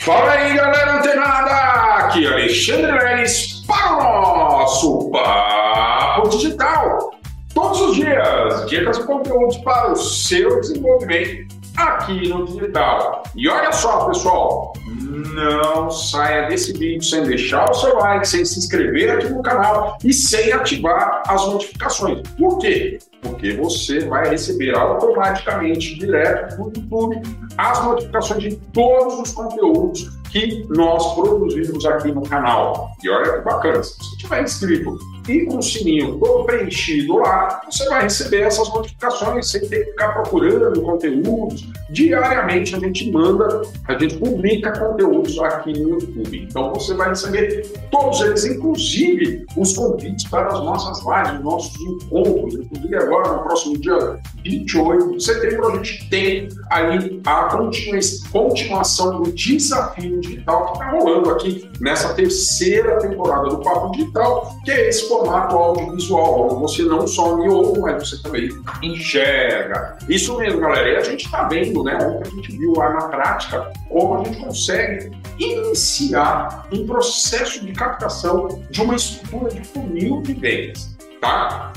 Fala 0.00 0.30
aí, 0.32 0.54
galera 0.56 0.98
antenada! 0.98 1.52
Aqui 1.98 2.24
é 2.24 2.32
Alexandre 2.32 2.90
Leles 2.90 3.62
para 3.66 3.98
o 3.98 4.02
nosso 4.02 5.10
Papo 5.10 6.26
Digital. 6.30 7.10
Todos 7.52 7.80
os 7.82 7.96
dias, 7.96 8.66
dicas 8.66 8.96
e 8.96 9.04
conteúdos 9.04 9.58
para 9.58 9.92
o 9.92 9.96
seu 9.96 10.58
desenvolvimento 10.58 11.54
aqui 11.76 12.28
no 12.30 12.46
digital. 12.46 13.24
E 13.36 13.46
olha 13.46 13.72
só, 13.72 14.06
pessoal, 14.06 14.72
não 15.34 15.90
saia 15.90 16.48
desse 16.48 16.72
vídeo 16.72 17.02
sem 17.02 17.22
deixar 17.24 17.70
o 17.70 17.74
seu 17.74 17.98
like, 17.98 18.26
sem 18.26 18.42
se 18.42 18.58
inscrever 18.58 19.10
aqui 19.10 19.28
no 19.28 19.42
canal 19.42 19.98
e 20.02 20.14
sem 20.14 20.50
ativar 20.50 21.22
as 21.28 21.46
notificações. 21.46 22.26
Por 22.38 22.58
quê? 22.58 22.98
Porque 23.20 23.52
você 23.52 24.00
vai 24.00 24.30
receber 24.30 24.74
automaticamente, 24.74 25.98
direto 25.98 26.58
no 26.58 26.66
YouTube, 26.66 27.20
as 27.56 27.84
notificações 27.84 28.42
de 28.42 28.56
todos 28.56 29.20
os 29.20 29.32
conteúdos 29.32 30.19
que 30.30 30.66
nós 30.68 31.14
produzimos 31.14 31.84
aqui 31.86 32.12
no 32.12 32.22
canal. 32.22 32.92
E 33.02 33.08
olha 33.08 33.38
que 33.38 33.44
bacana, 33.44 33.82
se 33.82 33.96
você 33.98 34.16
estiver 34.16 34.42
inscrito 34.42 34.98
e 35.28 35.46
com 35.46 35.58
o 35.58 35.62
sininho 35.62 36.18
todo 36.18 36.44
preenchido 36.44 37.18
lá, 37.18 37.60
você 37.70 37.88
vai 37.88 38.02
receber 38.02 38.42
essas 38.42 38.68
notificações 38.72 39.50
sem 39.50 39.60
ter 39.68 39.84
que 39.84 39.90
ficar 39.92 40.08
procurando 40.14 40.80
conteúdos. 40.82 41.68
Diariamente 41.90 42.74
a 42.74 42.78
gente 42.78 43.10
manda, 43.10 43.62
a 43.86 43.98
gente 43.98 44.16
publica 44.16 44.72
conteúdos 44.78 45.38
aqui 45.40 45.72
no 45.72 45.90
YouTube. 45.90 46.46
Então 46.48 46.72
você 46.72 46.94
vai 46.94 47.10
receber 47.10 47.66
todos 47.90 48.20
eles, 48.20 48.44
inclusive 48.44 49.44
os 49.56 49.76
convites 49.76 50.28
para 50.28 50.48
as 50.48 50.60
nossas 50.60 51.04
lives, 51.04 51.44
nossos 51.44 51.80
encontros. 51.80 52.54
Inclusive 52.54 52.96
agora, 52.96 53.32
no 53.32 53.42
próximo 53.42 53.78
dia 53.78 54.18
28 54.44 55.16
de 55.16 55.24
setembro, 55.24 55.68
a 55.68 55.76
gente 55.76 56.08
tem 56.08 56.48
aí 56.70 57.20
a 57.26 57.48
continuação 58.30 59.22
do 59.22 59.32
desafio 59.32 60.19
digital 60.20 60.66
que 60.66 60.72
está 60.72 60.90
rolando 60.90 61.30
aqui 61.30 61.70
nessa 61.80 62.14
terceira 62.14 62.98
temporada 62.98 63.48
do 63.48 63.60
Papo 63.60 63.92
Digital, 63.92 64.54
que 64.64 64.70
é 64.70 64.88
esse 64.88 65.08
formato 65.08 65.56
audiovisual, 65.56 66.46
onde 66.46 66.60
você 66.60 66.82
não 66.82 67.06
só 67.06 67.36
me 67.36 67.48
ouve, 67.48 67.80
mas 67.80 68.08
você 68.08 68.22
também 68.22 68.48
enxerga. 68.82 69.98
Isso 70.08 70.36
mesmo, 70.38 70.60
galera. 70.60 70.88
E 70.90 70.96
a 70.96 71.02
gente 71.02 71.24
está 71.24 71.48
vendo, 71.48 71.82
né? 71.82 71.94
Ontem 71.94 72.28
a 72.28 72.30
gente 72.30 72.56
viu 72.56 72.72
lá 72.74 72.90
na 72.90 73.08
prática 73.08 73.72
como 73.88 74.16
a 74.16 74.24
gente 74.24 74.40
consegue 74.40 75.10
iniciar 75.38 76.66
um 76.72 76.86
processo 76.86 77.64
de 77.64 77.72
captação 77.72 78.62
de 78.70 78.82
uma 78.82 78.94
estrutura 78.94 79.50
de 79.50 79.64
funil 79.64 80.22
de 80.22 80.34
vendas, 80.34 80.96
tá? 81.20 81.72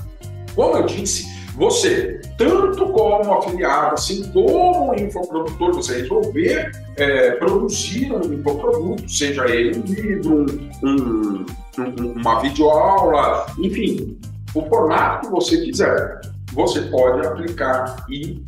Como 0.55 0.77
eu 0.77 0.85
disse, 0.85 1.25
você, 1.55 2.19
tanto 2.37 2.87
como 2.87 3.33
afiliado, 3.33 3.93
assim 3.93 4.23
como 4.31 4.95
infoprodutor, 4.95 5.73
você 5.73 6.01
resolver 6.01 6.71
é, 6.97 7.31
produzir 7.31 8.11
um 8.11 8.33
infoproduto, 8.33 9.07
seja 9.09 9.45
ele 9.47 9.77
um 9.77 9.83
livro, 9.83 10.45
um, 10.83 11.45
um, 11.77 12.13
uma 12.15 12.39
videoaula, 12.41 13.45
enfim, 13.59 14.17
o 14.55 14.63
formato 14.63 15.27
que 15.27 15.33
você 15.33 15.61
quiser, 15.61 16.21
você 16.53 16.81
pode 16.81 17.25
aplicar 17.25 18.03
e 18.09 18.43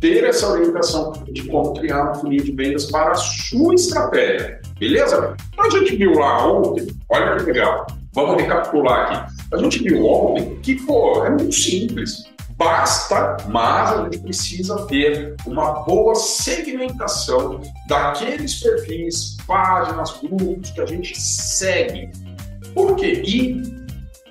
ter 0.00 0.24
essa 0.24 0.50
orientação 0.50 1.12
de 1.30 1.44
como 1.48 1.72
criar 1.72 2.10
um 2.10 2.14
funil 2.14 2.44
de 2.44 2.52
vendas 2.52 2.90
para 2.90 3.12
a 3.12 3.14
sua 3.14 3.74
estratégia, 3.74 4.60
beleza? 4.78 5.34
Então, 5.52 5.64
a 5.64 5.70
gente 5.70 5.96
viu 5.96 6.12
lá 6.12 6.46
ontem, 6.46 6.86
olha 7.08 7.36
que 7.36 7.44
legal, 7.44 7.86
vamos 8.12 8.42
recapitular 8.42 9.12
aqui. 9.12 9.34
A 9.50 9.56
gente 9.56 9.82
viu 9.82 10.04
ontem 10.04 10.56
que, 10.56 10.74
pô, 10.84 11.24
é 11.24 11.30
muito 11.30 11.54
simples 11.54 12.33
Basta, 12.56 13.36
mas 13.48 13.92
a 13.92 14.04
gente 14.04 14.20
precisa 14.20 14.86
ter 14.86 15.34
uma 15.44 15.82
boa 15.84 16.14
segmentação 16.14 17.60
daqueles 17.88 18.60
perfis, 18.60 19.36
páginas, 19.46 20.16
grupos 20.22 20.70
que 20.70 20.80
a 20.80 20.86
gente 20.86 21.20
segue. 21.20 22.10
Por 22.72 22.96
quê? 22.96 23.22
E, 23.26 23.60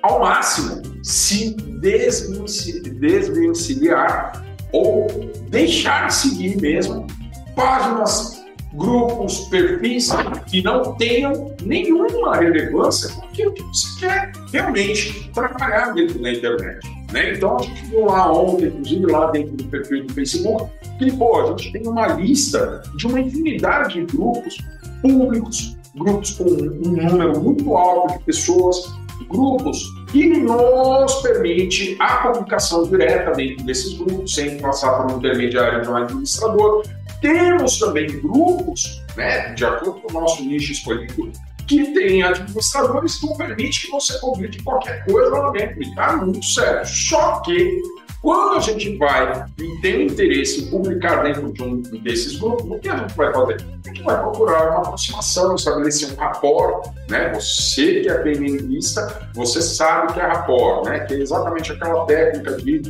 ao 0.02 0.18
máximo, 0.20 0.82
se 1.04 1.54
desvencilhar 1.54 4.42
ou 4.72 5.06
deixar 5.50 6.08
de 6.08 6.14
seguir 6.14 6.60
mesmo 6.60 7.06
páginas, 7.54 8.42
grupos, 8.74 9.40
perfis 9.48 10.08
que 10.46 10.62
não 10.62 10.94
tenham 10.96 11.54
nenhuma 11.62 12.36
relevância 12.36 13.08
porque 13.14 13.46
o 13.46 13.52
que 13.52 13.62
você 13.62 14.00
quer 14.00 14.32
realmente 14.52 15.30
trabalhar 15.32 15.94
dentro 15.94 16.20
da 16.20 16.32
internet. 16.32 17.03
Né? 17.14 17.34
Então, 17.34 17.56
a 17.56 17.62
gente 17.62 17.84
viu 17.86 18.06
lá 18.06 18.32
ontem, 18.32 18.66
inclusive 18.66 19.06
lá 19.06 19.30
dentro 19.30 19.52
do 19.52 19.64
perfil 19.66 20.04
do 20.04 20.12
Facebook, 20.14 20.68
que 20.98 21.16
pô, 21.16 21.42
a 21.42 21.46
gente 21.46 21.70
tem 21.70 21.86
uma 21.86 22.08
lista 22.08 22.82
de 22.96 23.06
uma 23.06 23.20
infinidade 23.20 23.94
de 23.94 24.16
grupos 24.16 24.56
públicos, 25.00 25.76
grupos 25.94 26.32
com 26.32 26.42
um 26.42 26.90
número 26.90 27.40
muito 27.40 27.76
alto 27.76 28.18
de 28.18 28.24
pessoas, 28.24 28.92
grupos 29.30 29.80
que 30.10 30.26
nos 30.26 31.14
permite 31.22 31.96
a 32.00 32.16
comunicação 32.16 32.82
direta 32.82 33.30
dentro 33.30 33.64
desses 33.64 33.96
grupos, 33.96 34.34
sem 34.34 34.58
passar 34.58 34.94
por 34.94 35.12
um 35.12 35.18
intermediário 35.18 35.82
de 35.82 35.88
um 35.88 35.96
administrador. 35.96 36.82
Temos 37.20 37.78
também 37.78 38.08
grupos, 38.20 39.00
né, 39.16 39.54
de 39.54 39.64
acordo 39.64 40.00
com 40.00 40.18
o 40.18 40.20
nosso 40.20 40.44
nicho 40.44 40.72
escolhido, 40.72 41.30
que 41.66 41.92
tem 41.92 42.22
administradores 42.22 43.16
que 43.16 43.26
não 43.26 43.36
permite 43.36 43.86
que 43.86 43.90
você 43.90 44.18
publique 44.18 44.62
qualquer 44.62 45.04
coisa 45.04 45.30
lá 45.30 45.50
dentro. 45.50 45.82
E 45.82 45.94
tá 45.94 46.16
muito 46.16 46.44
sério. 46.44 46.86
Só 46.86 47.40
que 47.40 47.82
quando 48.24 48.56
a 48.56 48.60
gente 48.60 48.96
vai 48.96 49.44
e 49.58 49.80
tem 49.82 50.06
interesse 50.06 50.62
em 50.62 50.70
publicar 50.70 51.22
dentro 51.22 51.52
de 51.52 51.62
um 51.62 51.82
desses 51.82 52.38
grupos, 52.38 52.64
o 52.64 52.78
que 52.78 52.88
a 52.88 52.96
gente 52.96 53.14
vai 53.14 53.30
fazer? 53.34 53.56
A 53.84 53.88
gente 53.88 54.02
vai 54.02 54.18
procurar 54.18 54.70
uma 54.70 54.78
aproximação, 54.78 55.54
estabelecer 55.54 56.10
um 56.10 56.16
rapport, 56.16 56.88
né? 57.10 57.34
Você 57.34 58.00
que 58.00 58.08
é 58.08 58.22
feminista, 58.22 59.28
você 59.34 59.60
sabe 59.60 60.14
que 60.14 60.20
é 60.20 60.26
rapport, 60.26 60.86
né? 60.86 61.00
Que 61.00 61.12
é 61.12 61.18
exatamente 61.18 61.72
aquela 61.72 62.06
técnica 62.06 62.56
de 62.56 62.80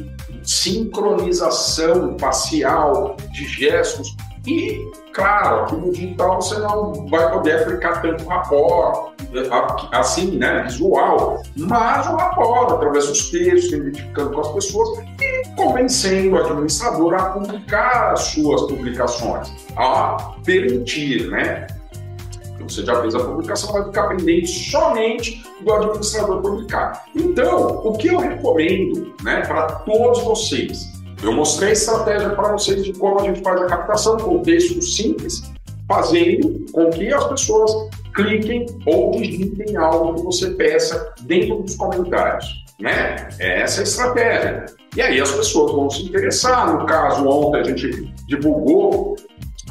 sincronização 0.45 2.17
facial, 2.17 3.17
de 3.33 3.45
gestos, 3.49 4.15
e, 4.47 4.91
claro, 5.13 5.63
aqui 5.63 5.77
no 5.77 5.91
digital 5.91 6.41
você 6.41 6.59
não 6.59 7.07
vai 7.09 7.33
poder 7.33 7.63
aplicar 7.63 8.03
tanto 8.03 8.27
rapport, 8.27 9.15
assim, 9.93 10.37
né, 10.37 10.65
visual, 10.65 11.43
mas 11.57 12.07
o 12.07 12.17
rapport, 12.17 12.73
através 12.73 13.07
dos 13.07 13.31
textos, 13.31 13.73
identificando 13.73 14.31
com 14.31 14.41
as 14.41 14.53
pessoas 14.53 14.99
e 15.21 15.49
convencendo 15.57 16.37
o 16.37 16.39
administrador 16.39 17.15
a 17.15 17.31
publicar 17.31 18.13
as 18.13 18.21
suas 18.21 18.63
publicações, 18.63 19.51
a 19.77 20.35
permitir, 20.45 21.29
né? 21.31 21.67
Então, 22.55 22.69
você 22.69 22.85
já 22.85 23.01
fez 23.01 23.15
a 23.15 23.21
publicação, 23.21 23.73
vai 23.73 23.85
ficar 23.85 24.09
pendente 24.09 24.47
somente 24.71 25.43
do 25.63 25.73
administrador 25.73 26.43
publicar. 26.43 27.05
Então, 27.15 27.81
o 27.85 27.93
que 27.95 28.09
eu 28.09 28.19
recomendo 28.19 29.15
né, 29.23 29.41
para 29.41 29.67
todos 29.67 30.23
vocês 30.23 30.94
eu 31.25 31.33
mostrei 31.33 31.71
a 31.71 31.73
estratégia 31.73 32.31
para 32.31 32.53
vocês 32.53 32.85
de 32.85 32.93
como 32.93 33.21
a 33.21 33.25
gente 33.25 33.41
faz 33.41 33.61
a 33.63 33.67
captação 33.67 34.19
com 34.19 34.43
texto 34.43 34.81
simples, 34.83 35.43
fazendo 35.89 36.67
com 36.73 36.91
que 36.91 37.13
as 37.13 37.25
pessoas 37.29 37.73
cliquem 38.15 38.67
ou 38.87 39.11
digitem 39.13 39.77
algo 39.77 40.15
que 40.15 40.23
você 40.23 40.51
peça 40.51 41.15
dentro 41.23 41.63
dos 41.63 41.77
comentários. 41.77 42.65
Né? 42.79 43.29
É 43.39 43.63
essa 43.63 43.81
a 43.81 43.85
estratégia. 43.85 44.67
E 44.95 45.03
aí 45.03 45.21
as 45.21 45.33
pessoas 45.33 45.73
vão 45.73 45.89
se 45.89 46.05
interessar. 46.05 46.73
No 46.73 46.87
caso, 46.87 47.27
ontem 47.27 47.61
a 47.61 47.65
gente 47.65 48.13
divulgou 48.29 49.17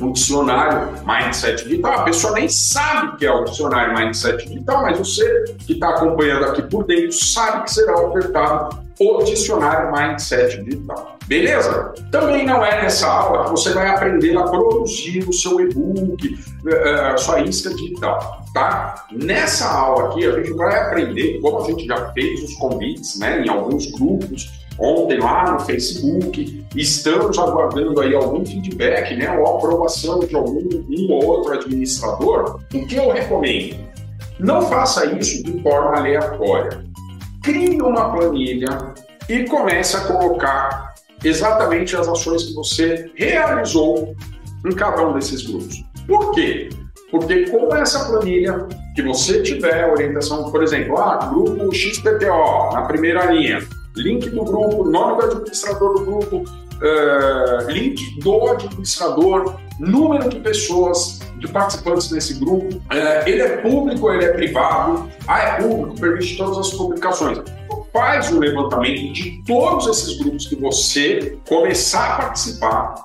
um 0.01 0.11
dicionário 0.11 0.89
Mindset 1.05 1.63
Digital. 1.63 1.99
A 1.99 2.03
pessoa 2.03 2.33
nem 2.33 2.49
sabe 2.49 3.17
que 3.17 3.25
é 3.25 3.31
o 3.31 3.43
dicionário 3.43 3.95
Mindset 3.95 4.45
Digital, 4.47 4.81
mas 4.81 4.97
você 4.97 5.43
que 5.59 5.73
está 5.73 5.89
acompanhando 5.89 6.45
aqui 6.45 6.63
por 6.63 6.85
dentro 6.85 7.11
sabe 7.11 7.63
que 7.65 7.71
será 7.71 8.01
ofertado 8.01 8.82
o 8.99 9.23
dicionário 9.23 9.91
Mindset 9.91 10.63
Digital. 10.63 11.17
Beleza? 11.27 11.93
Também 12.11 12.45
não 12.45 12.63
é 12.65 12.81
nessa 12.81 13.07
aula 13.07 13.45
que 13.45 13.51
você 13.51 13.71
vai 13.73 13.87
aprender 13.87 14.37
a 14.37 14.43
produzir 14.43 15.27
o 15.27 15.33
seu 15.33 15.59
e-book, 15.61 16.37
eh, 16.67 17.11
a 17.13 17.17
sua 17.17 17.41
isca 17.41 17.69
digital, 17.73 18.43
tá? 18.53 19.05
Nessa 19.11 19.69
aula 19.69 20.09
aqui, 20.09 20.25
a 20.25 20.31
gente 20.31 20.51
vai 20.53 20.75
aprender, 20.81 21.39
como 21.39 21.61
a 21.61 21.65
gente 21.65 21.85
já 21.85 22.11
fez 22.11 22.43
os 22.43 22.53
convites, 22.55 23.17
né, 23.19 23.41
em 23.41 23.49
alguns 23.49 23.89
grupos, 23.91 24.51
ontem 24.77 25.19
lá 25.19 25.51
no 25.51 25.59
Facebook, 25.61 26.65
estamos 26.75 27.37
aguardando 27.37 28.01
aí 28.01 28.13
algum 28.13 28.45
feedback, 28.45 29.15
né, 29.15 29.31
ou 29.39 29.57
aprovação 29.57 30.19
de 30.19 30.35
algum 30.35 30.59
um 30.89 31.11
ou 31.11 31.25
outro 31.25 31.53
administrador. 31.53 32.59
O 32.73 32.85
que 32.85 32.95
eu 32.95 33.11
recomendo? 33.11 33.77
Não 34.39 34.61
faça 34.63 35.05
isso 35.05 35.41
de 35.43 35.61
forma 35.61 35.97
aleatória 35.97 36.83
crie 37.43 37.79
uma 37.81 38.11
planilha 38.11 38.93
e 39.29 39.43
comece 39.43 39.97
a 39.97 40.01
colocar 40.01 40.93
exatamente 41.23 41.95
as 41.95 42.07
ações 42.07 42.43
que 42.43 42.53
você 42.53 43.11
realizou 43.15 44.15
em 44.65 44.71
cada 44.73 45.07
um 45.07 45.13
desses 45.13 45.43
grupos. 45.45 45.83
Por 46.07 46.31
quê? 46.31 46.69
Porque 47.11 47.45
com 47.47 47.75
essa 47.75 48.05
planilha 48.05 48.67
que 48.95 49.03
você 49.03 49.41
tiver 49.43 49.91
orientação, 49.91 50.49
por 50.51 50.63
exemplo, 50.63 50.97
ah, 50.97 51.29
grupo 51.31 51.71
XPTO, 51.73 52.73
na 52.73 52.83
primeira 52.83 53.31
linha, 53.31 53.59
link 53.95 54.29
do 54.29 54.43
grupo, 54.43 54.89
nome 54.89 55.21
do 55.21 55.27
administrador 55.27 55.99
do 55.99 56.05
grupo, 56.05 56.37
uh, 56.37 57.71
link 57.71 58.19
do 58.19 58.47
administrador, 58.47 59.59
número 59.79 60.29
de 60.29 60.39
pessoas, 60.39 61.19
de 61.37 61.47
participantes 61.47 62.09
desse 62.09 62.35
grupo. 62.35 62.75
Uh, 62.75 63.27
ele 63.27 63.41
é 63.41 63.57
público, 63.57 64.11
ele 64.11 64.25
é 64.25 64.33
privado. 64.33 65.09
Ah, 65.27 65.39
é 65.39 65.61
público, 65.61 65.99
permite 65.99 66.37
todas 66.37 66.57
as 66.57 66.73
publicações. 66.73 67.39
Faz 67.91 68.31
um 68.31 68.39
levantamento 68.39 69.13
de 69.13 69.43
todos 69.45 69.87
esses 69.87 70.17
grupos 70.17 70.47
que 70.47 70.55
você 70.55 71.37
começar 71.47 72.13
a 72.13 72.15
participar. 72.17 72.95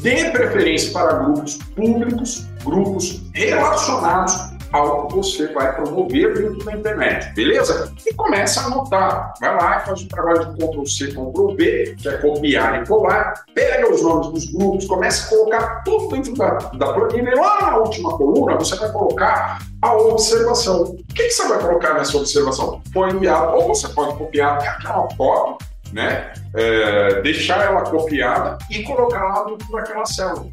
Dê 0.00 0.30
preferência 0.30 0.90
para 0.90 1.18
grupos 1.18 1.58
públicos, 1.76 2.46
grupos 2.64 3.20
relacionados 3.34 4.51
algo 4.72 5.08
que 5.08 5.16
você 5.16 5.52
vai 5.52 5.74
promover 5.74 6.34
dentro 6.34 6.64
da 6.64 6.72
internet, 6.72 7.34
beleza? 7.34 7.92
E 8.06 8.14
começa 8.14 8.60
a 8.60 8.64
anotar. 8.64 9.34
Vai 9.40 9.54
lá 9.54 9.76
e 9.78 9.86
faz 9.86 10.02
o 10.02 10.08
trabalho 10.08 10.46
de 10.46 10.66
Ctrl-C, 10.66 11.06
Ctrl-V, 11.08 11.96
que 11.98 12.08
é 12.08 12.16
copiar 12.18 12.82
e 12.82 12.86
colar, 12.86 13.44
pega 13.54 13.92
os 13.92 14.02
nomes 14.02 14.28
dos 14.28 14.52
grupos, 14.52 14.86
começa 14.86 15.26
a 15.26 15.28
colocar 15.28 15.82
tudo 15.84 16.08
dentro 16.08 16.34
da, 16.34 16.50
da 16.50 16.92
planilha 16.92 17.30
e 17.30 17.34
lá 17.34 17.70
na 17.70 17.76
última 17.78 18.16
coluna 18.16 18.56
você 18.56 18.76
vai 18.76 18.90
colocar 18.90 19.58
a 19.80 19.94
observação. 19.94 20.82
O 20.82 20.96
que, 21.14 21.24
que 21.24 21.30
você 21.30 21.48
vai 21.48 21.58
colocar 21.58 21.94
nessa 21.94 22.16
observação? 22.16 22.80
Foi 22.92 23.10
enviado, 23.10 23.56
ou 23.56 23.68
você 23.68 23.88
pode 23.88 24.16
copiar 24.16 24.58
aquela 24.58 25.08
foto, 25.10 25.64
né? 25.92 26.32
É, 26.54 27.20
deixar 27.22 27.64
ela 27.66 27.82
copiada 27.82 28.58
e 28.70 28.82
colocar 28.82 29.22
lá 29.22 29.44
dentro 29.44 29.70
daquela 29.70 30.06
célula. 30.06 30.46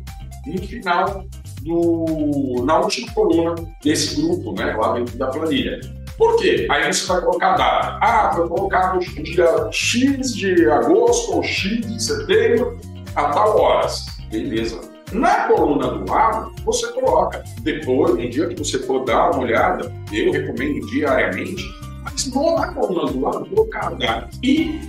No 0.45 0.67
final, 0.67 1.25
no, 1.63 2.63
na 2.65 2.79
última 2.79 3.11
coluna 3.13 3.55
desse 3.83 4.21
grupo, 4.21 4.53
né, 4.53 4.75
lá 4.75 4.93
dentro 4.93 5.17
da 5.17 5.27
planilha. 5.27 5.79
Por 6.17 6.35
quê? 6.37 6.67
Aí 6.69 6.91
você 6.91 7.07
vai 7.07 7.21
colocar 7.21 7.53
a 7.53 7.57
data. 7.57 7.99
Ah, 8.01 8.33
foi 8.35 8.47
colocado 8.49 8.99
dia 8.99 9.69
X 9.71 10.33
de 10.33 10.69
agosto 10.69 11.35
ou 11.35 11.43
X 11.43 11.79
de 11.87 12.03
setembro 12.03 12.77
a 13.15 13.29
tal 13.29 13.57
horas. 13.57 14.05
Beleza. 14.29 14.81
Na 15.13 15.47
coluna 15.47 15.87
do 15.87 16.11
lado, 16.11 16.51
você 16.65 16.87
coloca. 16.89 17.43
Depois, 17.61 18.15
no 18.15 18.29
dia 18.29 18.47
que 18.47 18.55
você 18.55 18.79
for 18.79 19.05
dar 19.05 19.31
uma 19.31 19.43
olhada, 19.43 19.91
eu 20.11 20.31
recomendo 20.31 20.85
diariamente, 20.87 21.63
mas 22.03 22.31
na 22.31 22.73
coluna 22.73 23.11
do 23.11 23.21
lado, 23.21 23.45
colocar 23.45 23.87
a 23.87 23.89
data. 23.91 24.29
E 24.43 24.79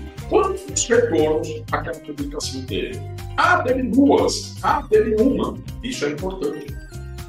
quantos 0.67 0.89
retornos 0.89 1.63
aquela 1.73 1.99
publicação 1.99 2.63
teve? 2.63 3.01
Ah, 3.37 3.63
teve 3.63 3.83
duas. 3.85 4.57
Ah, 4.63 4.85
teve 4.89 5.21
uma. 5.21 5.57
Isso 5.83 6.05
é 6.05 6.11
importante. 6.11 6.67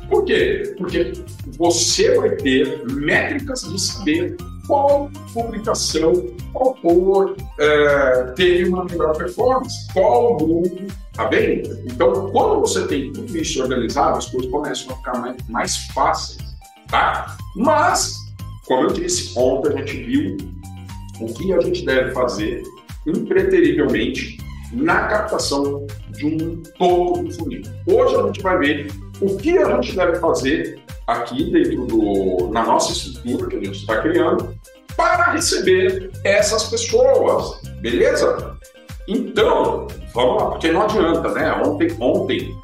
Por 0.10 0.26
quê? 0.26 0.76
Porque 0.78 1.14
você 1.58 2.18
vai 2.18 2.32
ter 2.32 2.86
métricas 2.92 3.62
de 3.62 3.80
saber 3.80 4.36
qual 4.68 5.10
publicação, 5.34 6.14
qual 6.54 6.76
cor 6.76 7.36
é, 7.60 8.24
teve 8.36 8.70
uma 8.70 8.86
melhor 8.86 9.16
performance, 9.18 9.88
qual 9.94 10.38
grupo, 10.38 10.88
tá 11.14 11.28
bem? 11.28 11.64
Então, 11.86 12.30
quando 12.32 12.62
você 12.62 12.86
tem 12.88 13.12
tudo 13.14 13.38
isso 13.38 13.62
organizado, 13.62 14.18
as 14.18 14.28
coisas 14.28 14.52
começam 14.52 14.94
a 14.94 14.98
ficar 14.98 15.18
mais, 15.20 15.38
mais 15.48 15.78
fáceis, 15.94 16.40
tá? 16.90 17.38
Mas, 17.56 18.16
como 18.68 18.90
eu 18.90 18.94
disse, 18.94 19.38
ontem 19.38 19.74
a 19.74 19.78
gente 19.78 20.04
viu 20.04 20.38
o 21.22 21.34
que 21.34 21.54
a 21.54 21.62
gente 21.62 21.86
deve 21.86 22.12
fazer 22.12 22.64
impreterivelmente 23.06 24.38
na 24.74 25.08
captação 25.08 25.86
de 26.10 26.26
um 26.26 26.62
topo 26.78 27.24
do 27.24 27.34
funil. 27.34 27.64
Hoje 27.88 28.16
a 28.16 28.24
gente 28.28 28.42
vai 28.42 28.58
ver 28.58 28.92
o 29.20 29.38
que 29.38 29.58
a 29.58 29.76
gente 29.76 29.96
deve 29.96 30.16
fazer 30.18 30.80
aqui 31.08 31.52
dentro 31.52 31.86
do 31.86 32.50
na 32.52 32.66
nossa 32.66 32.92
estrutura 32.92 33.48
que 33.48 33.56
a 33.58 33.60
gente 33.60 33.80
está 33.80 34.02
criando 34.02 34.56
para 34.96 35.32
receber 35.32 36.12
essas 36.24 36.70
pessoas, 36.70 37.62
beleza? 37.80 38.58
Então, 39.08 39.88
vamos 40.14 40.42
lá, 40.42 40.50
porque 40.52 40.72
não 40.72 40.84
adianta, 40.84 41.30
né? 41.34 41.52
Ontem, 41.66 41.96
ontem, 42.00 42.56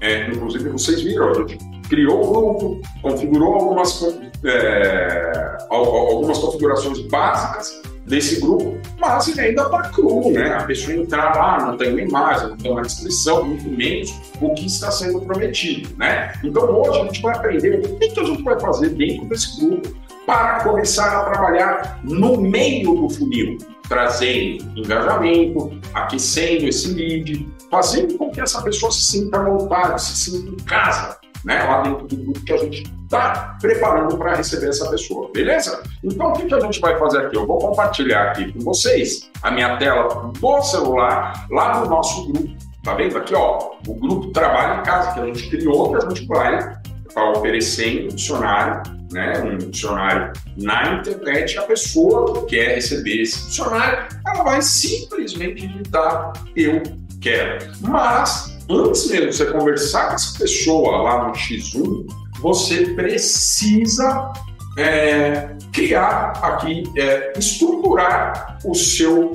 é, 0.00 0.28
inclusive 0.28 0.68
vocês 0.70 1.02
viram, 1.02 1.30
a 1.30 1.34
gente 1.34 1.58
criou 1.88 2.22
o 2.22 2.32
grupo, 2.32 2.80
configurou 3.02 3.54
algumas, 3.54 4.02
é, 4.44 5.58
algumas 5.70 6.38
configurações 6.38 7.00
básicas 7.08 7.82
desse 8.06 8.40
grupo, 8.40 8.78
mas 8.98 9.38
ainda 9.38 9.62
está 9.62 9.82
cru, 9.90 10.30
né? 10.30 10.54
A 10.54 10.64
pessoa 10.64 10.96
entrar 10.96 11.36
lá, 11.36 11.66
não 11.66 11.76
tem 11.76 11.90
uma 11.90 12.00
imagem, 12.00 12.48
não 12.50 12.56
tem 12.56 12.70
uma 12.70 12.82
descrição, 12.82 13.44
muito 13.44 13.68
menos 13.68 14.14
o 14.40 14.54
que 14.54 14.66
está 14.66 14.90
sendo 14.90 15.20
prometido, 15.20 15.90
né? 15.96 16.32
Então 16.44 16.64
hoje 16.64 17.00
a 17.00 17.04
gente 17.04 17.22
vai 17.22 17.34
aprender 17.34 17.80
o 17.84 17.98
que 17.98 18.20
a 18.20 18.24
gente 18.24 18.42
vai 18.42 18.58
fazer 18.60 18.90
dentro 18.90 19.26
desse 19.26 19.60
grupo 19.60 19.94
para 20.24 20.64
começar 20.64 21.20
a 21.20 21.24
trabalhar 21.24 22.00
no 22.02 22.40
meio 22.40 22.94
do 22.94 23.10
funil, 23.10 23.58
trazendo 23.88 24.64
engajamento, 24.76 25.78
aquecendo 25.94 26.66
esse 26.66 26.92
lead, 26.92 27.48
fazendo 27.70 28.16
com 28.18 28.30
que 28.30 28.40
essa 28.40 28.60
pessoa 28.62 28.90
se 28.90 29.02
sinta 29.02 29.38
à 29.38 29.44
vontade, 29.44 30.02
se 30.02 30.30
sinta 30.30 30.50
em 30.50 30.64
casa, 30.64 31.16
né, 31.46 31.62
lá 31.62 31.82
dentro 31.82 32.08
do 32.08 32.16
grupo 32.16 32.44
que 32.44 32.52
a 32.52 32.56
gente 32.56 32.92
está 33.04 33.56
preparando 33.60 34.18
para 34.18 34.34
receber 34.34 34.68
essa 34.68 34.90
pessoa, 34.90 35.30
beleza? 35.32 35.80
Então, 36.02 36.30
o 36.30 36.32
que, 36.32 36.46
que 36.46 36.54
a 36.54 36.58
gente 36.58 36.80
vai 36.80 36.98
fazer 36.98 37.18
aqui? 37.18 37.36
Eu 37.36 37.46
vou 37.46 37.58
compartilhar 37.58 38.32
aqui 38.32 38.52
com 38.52 38.58
vocês 38.60 39.30
a 39.40 39.50
minha 39.52 39.76
tela 39.76 40.32
do 40.38 40.62
celular 40.62 41.46
lá 41.48 41.80
no 41.80 41.88
nosso 41.88 42.26
grupo. 42.32 42.52
Tá 42.82 42.94
vendo 42.94 43.16
aqui, 43.16 43.32
ó? 43.34 43.74
O 43.86 43.94
grupo 43.94 44.32
Trabalho 44.32 44.80
em 44.80 44.82
Casa 44.82 45.14
que 45.14 45.20
a 45.20 45.26
gente 45.26 45.48
criou, 45.48 45.90
que 45.90 46.04
a 46.04 46.08
gente 46.08 46.26
vai 46.26 46.58
estar 46.58 46.80
tá 47.14 47.30
oferecendo 47.30 48.12
um 48.12 48.16
dicionário, 48.16 48.82
né? 49.12 49.38
Um 49.38 49.58
dicionário 49.58 50.32
na 50.56 50.94
internet. 50.94 51.58
A 51.58 51.62
pessoa 51.62 52.40
que 52.40 52.56
quer 52.56 52.74
receber 52.74 53.22
esse 53.22 53.46
dicionário, 53.46 54.08
ela 54.26 54.42
vai 54.42 54.60
simplesmente 54.62 55.66
digitar 55.66 56.32
eu 56.56 56.82
quero. 57.20 57.72
Mas 57.80 58.55
antes 58.68 59.08
mesmo 59.08 59.30
de 59.30 59.36
você 59.36 59.46
conversar 59.46 60.08
com 60.08 60.14
essa 60.14 60.38
pessoa 60.38 61.02
lá 61.02 61.28
no 61.28 61.32
X1, 61.32 62.06
você 62.40 62.86
precisa 62.94 64.32
é, 64.76 65.56
criar 65.72 66.32
aqui, 66.42 66.84
é, 66.96 67.32
estruturar 67.38 68.58
o 68.64 68.74
seu 68.74 69.32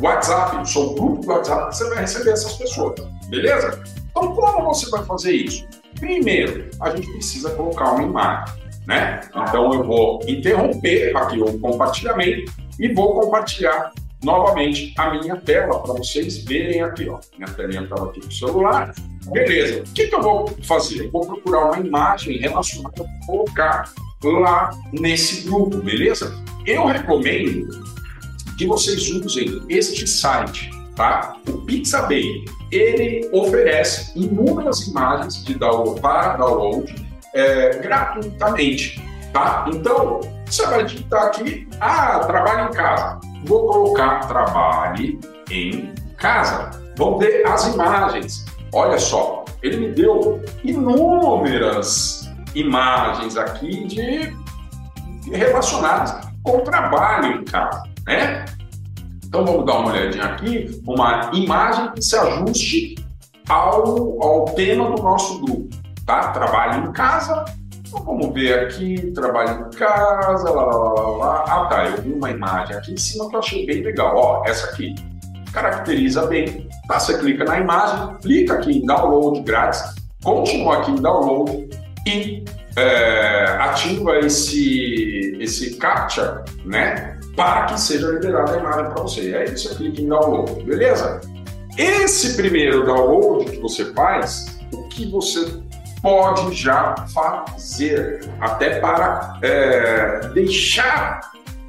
WhatsApp, 0.00 0.56
o 0.62 0.66
seu 0.66 0.94
grupo 0.94 1.20
de 1.20 1.28
WhatsApp, 1.28 1.70
que 1.70 1.76
você 1.76 1.88
vai 1.90 2.00
receber 2.00 2.30
essas 2.30 2.54
pessoas, 2.54 3.00
beleza? 3.28 3.82
Então, 4.10 4.34
como 4.34 4.64
você 4.64 4.88
vai 4.90 5.04
fazer 5.04 5.32
isso? 5.32 5.66
Primeiro, 5.98 6.70
a 6.80 6.90
gente 6.90 7.10
precisa 7.12 7.50
colocar 7.50 7.92
uma 7.92 8.02
imagem, 8.02 8.54
né? 8.86 9.20
Então, 9.30 9.74
eu 9.74 9.84
vou 9.84 10.20
interromper 10.26 11.16
aqui 11.16 11.40
o 11.40 11.58
compartilhamento 11.58 12.52
e 12.78 12.92
vou 12.94 13.20
compartilhar 13.20 13.92
novamente 14.22 14.92
a 14.96 15.10
minha 15.10 15.36
tela 15.36 15.80
para 15.80 15.94
vocês 15.94 16.38
verem 16.44 16.82
aqui, 16.82 17.08
ó. 17.08 17.18
Minha 17.36 17.50
telinha 17.52 17.82
estava 17.82 18.06
aqui 18.06 18.20
no 18.20 18.32
celular. 18.32 18.94
Beleza. 19.30 19.80
O 19.80 19.92
que, 19.92 20.06
que 20.06 20.14
eu 20.14 20.22
vou 20.22 20.48
fazer? 20.62 21.04
Eu 21.04 21.10
vou 21.10 21.26
procurar 21.26 21.66
uma 21.66 21.78
imagem 21.78 22.38
relacionada 22.38 22.94
para 22.94 23.26
colocar 23.26 23.92
lá 24.24 24.70
nesse 24.92 25.42
grupo, 25.42 25.78
beleza? 25.78 26.34
Eu 26.66 26.86
recomendo 26.86 27.68
que 28.56 28.66
vocês 28.66 29.08
usem 29.10 29.62
este 29.68 30.06
site, 30.06 30.70
tá? 30.96 31.36
O 31.48 31.58
Pixabay. 31.58 32.44
Ele 32.70 33.26
oferece 33.32 34.18
inúmeras 34.18 34.86
imagens 34.86 35.42
de 35.44 35.54
download, 35.54 36.00
para 36.00 36.36
download 36.36 36.94
é, 37.32 37.78
gratuitamente, 37.78 39.00
tá? 39.32 39.64
Então, 39.72 40.20
você 40.44 40.66
vai 40.66 40.84
digitar 40.84 41.26
aqui, 41.28 41.66
ah, 41.80 42.18
trabalho 42.26 42.68
em 42.68 42.72
casa 42.74 43.27
Vou 43.44 43.66
colocar 43.66 44.20
trabalhe 44.26 45.18
em 45.50 45.94
casa. 46.16 46.70
Vamos 46.96 47.20
ver 47.20 47.46
as 47.46 47.72
imagens. 47.72 48.44
Olha 48.72 48.98
só, 48.98 49.44
ele 49.62 49.76
me 49.76 49.88
deu 49.92 50.42
inúmeras 50.64 52.30
imagens 52.54 53.36
aqui 53.36 53.86
de 53.86 54.36
relacionadas 55.30 56.28
com 56.42 56.60
trabalho 56.60 57.40
em 57.40 57.44
casa, 57.44 57.82
né? 58.06 58.44
Então 59.24 59.44
vamos 59.44 59.66
dar 59.66 59.78
uma 59.78 59.90
olhadinha 59.90 60.24
aqui, 60.24 60.82
uma 60.86 61.30
imagem 61.34 61.90
que 61.92 62.02
se 62.02 62.16
ajuste 62.16 62.94
ao, 63.48 64.22
ao 64.22 64.44
tema 64.46 64.90
do 64.90 65.02
nosso 65.02 65.40
grupo, 65.40 65.68
tá? 66.06 66.28
Trabalho 66.32 66.88
em 66.88 66.92
casa, 66.92 67.44
então 67.88 68.04
vamos 68.04 68.34
ver 68.34 68.58
aqui, 68.60 69.10
trabalho 69.12 69.66
em 69.66 69.70
casa, 69.76 70.50
lá, 70.50 70.64
lá, 70.64 70.92
lá, 70.92 71.16
lá. 71.16 71.44
Ah 71.48 71.66
tá, 71.66 71.86
eu 71.86 72.02
vi 72.02 72.12
uma 72.12 72.30
imagem 72.30 72.76
aqui 72.76 72.92
em 72.92 72.96
cima 72.96 73.28
que 73.28 73.34
eu 73.34 73.40
achei 73.40 73.66
bem 73.66 73.82
legal. 73.82 74.14
Ó, 74.14 74.42
essa 74.46 74.68
aqui. 74.68 74.94
Caracteriza 75.52 76.26
bem. 76.26 76.68
Tá? 76.86 77.00
Você 77.00 77.18
clica 77.18 77.44
na 77.44 77.58
imagem, 77.58 78.16
clica 78.18 78.54
aqui 78.54 78.78
em 78.78 78.86
download 78.86 79.40
grátis, 79.40 79.82
continua 80.22 80.78
aqui 80.78 80.90
em 80.90 81.00
download 81.00 81.70
e 82.06 82.44
é, 82.76 83.44
ativa 83.58 84.18
esse, 84.18 85.36
esse 85.40 85.76
captcha, 85.76 86.44
né? 86.66 87.18
Para 87.34 87.64
que 87.66 87.80
seja 87.80 88.08
liberada 88.08 88.54
a 88.54 88.58
imagem 88.58 88.84
para 88.90 89.02
você. 89.02 89.34
Aí 89.34 89.48
você 89.48 89.74
clica 89.74 90.02
em 90.02 90.08
download, 90.08 90.62
beleza? 90.64 91.22
Esse 91.78 92.36
primeiro 92.36 92.84
download 92.84 93.50
que 93.50 93.56
você 93.58 93.86
faz, 93.94 94.58
o 94.72 94.82
que 94.88 95.10
você 95.10 95.62
pode 96.02 96.54
já 96.54 96.94
fazer, 97.12 98.28
até 98.40 98.80
para 98.80 99.38
é, 99.42 100.28
deixar 100.34 101.20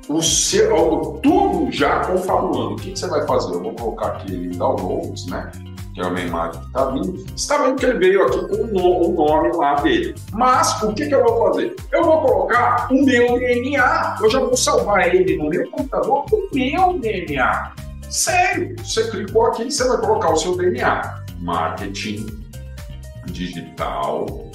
o 0.08 0.22
seu 0.22 1.20
tudo 1.22 1.72
já 1.72 2.00
confabulando. 2.06 2.74
O 2.74 2.76
que, 2.76 2.92
que, 2.92 3.00
você 3.00 3.08
vai 3.08 3.26
fazer? 3.28 3.54
Eu 3.54 3.62
vou 3.62 3.74
colocar 3.74 4.08
aqui 4.08 4.48
downloads, 4.50 5.28
né? 5.28 5.52
que 5.94 6.02
é 6.02 6.08
uma 6.08 6.22
imagem 6.22 6.62
que 6.62 6.68
está 6.68 6.86
vindo, 6.86 7.12
você 7.12 7.34
está 7.36 7.58
vendo 7.58 7.76
que 7.76 7.86
ele 7.86 8.00
veio 8.00 8.24
aqui 8.24 8.48
com 8.48 8.64
o 8.64 9.14
nome 9.14 9.58
lá 9.58 9.76
dele. 9.76 10.16
Mas 10.32 10.82
o 10.82 10.94
que, 10.94 11.08
que 11.08 11.14
eu 11.14 11.24
vou 11.24 11.48
fazer? 11.48 11.76
Eu 11.92 12.04
vou 12.04 12.22
colocar 12.22 12.88
o 12.92 13.04
meu 13.04 13.38
DNA. 13.38 14.18
Eu 14.22 14.30
já 14.30 14.40
vou 14.40 14.56
salvar 14.56 15.14
ele 15.14 15.38
no 15.38 15.50
meu 15.50 15.70
computador 15.72 16.26
com 16.30 16.36
o 16.36 16.50
meu 16.54 17.00
DNA. 17.00 17.74
Sério, 18.10 18.76
você 18.78 19.10
clicou 19.10 19.48
aqui, 19.48 19.70
você 19.70 19.88
vai 19.88 19.98
colocar 19.98 20.32
o 20.32 20.38
seu 20.38 20.56
DNA. 20.56 21.24
Marketing 21.40 22.49
digital. 23.32 24.50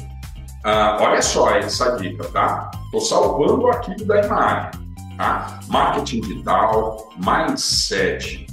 Ah, 0.65 0.97
olha 1.01 1.21
só 1.21 1.51
essa 1.51 1.97
dica, 1.97 2.25
tá? 2.31 2.71
Estou 2.85 3.01
salvando 3.01 3.65
o 3.65 3.69
arquivo 3.69 4.05
da 4.07 4.25
imagem. 4.25 4.71
Tá? 5.17 5.61
Marketing 5.69 6.21
digital, 6.23 7.11
mindset 7.19 8.47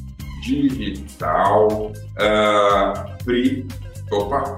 digital, 0.43 1.91
uh, 1.91 3.23
pri, 3.23 3.67
opa, 4.11 4.57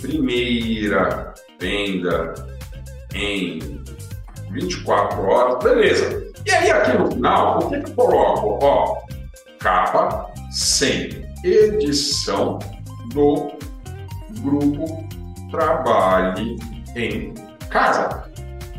primeira 0.00 1.34
venda 1.58 2.34
em 3.14 3.82
24 4.50 5.22
horas, 5.22 5.64
beleza. 5.64 6.32
E 6.46 6.50
aí 6.50 6.70
aqui 6.70 6.96
no 6.96 7.10
final, 7.10 7.58
o 7.58 7.70
que, 7.70 7.80
que 7.80 7.90
eu 7.90 7.94
coloco? 7.94 8.64
Ó, 8.64 9.02
capa 9.58 10.30
sem 10.50 11.24
edição 11.44 12.58
do 13.12 13.52
grupo 14.42 15.06
Trabalhe 15.50 16.58
em 16.96 17.34
Casa. 17.70 18.24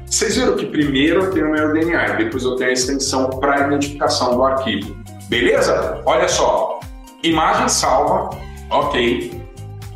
Vocês 0.05 0.35
viram 0.35 0.55
que 0.55 0.67
primeiro 0.67 1.23
eu 1.23 1.31
tenho 1.31 1.51
meu 1.51 1.73
DNA 1.73 2.13
depois 2.17 2.43
eu 2.43 2.55
tenho 2.55 2.69
a 2.69 2.73
extensão 2.73 3.29
para 3.29 3.67
identificação 3.67 4.35
do 4.35 4.43
arquivo. 4.43 4.95
Beleza? 5.27 6.01
Olha 6.05 6.27
só. 6.27 6.79
Imagem 7.23 7.69
salva, 7.69 8.37
ok. 8.69 9.41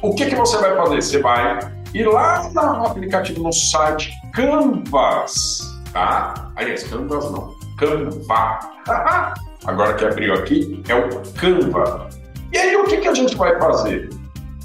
O 0.02 0.16
que, 0.16 0.28
que 0.28 0.36
você 0.36 0.58
vai 0.58 0.76
fazer? 0.76 1.02
Você 1.02 1.20
vai 1.20 1.60
ir 1.94 2.06
lá 2.06 2.50
no 2.54 2.86
aplicativo, 2.86 3.44
no 3.44 3.52
site 3.52 4.12
Canvas, 4.34 5.60
tá? 5.92 6.52
Aliás, 6.56 6.84
Canvas 6.84 7.32
não, 7.32 7.54
Canva. 7.78 8.60
Agora 9.66 9.94
que 9.96 10.06
abriu 10.06 10.34
aqui, 10.34 10.82
é 10.88 10.96
o 10.96 11.10
Canva. 11.34 12.10
E 12.54 12.58
aí, 12.58 12.76
o 12.76 12.86
que, 12.86 12.98
que 12.98 13.08
a 13.08 13.14
gente 13.14 13.36
vai 13.36 13.60
fazer? 13.60 14.10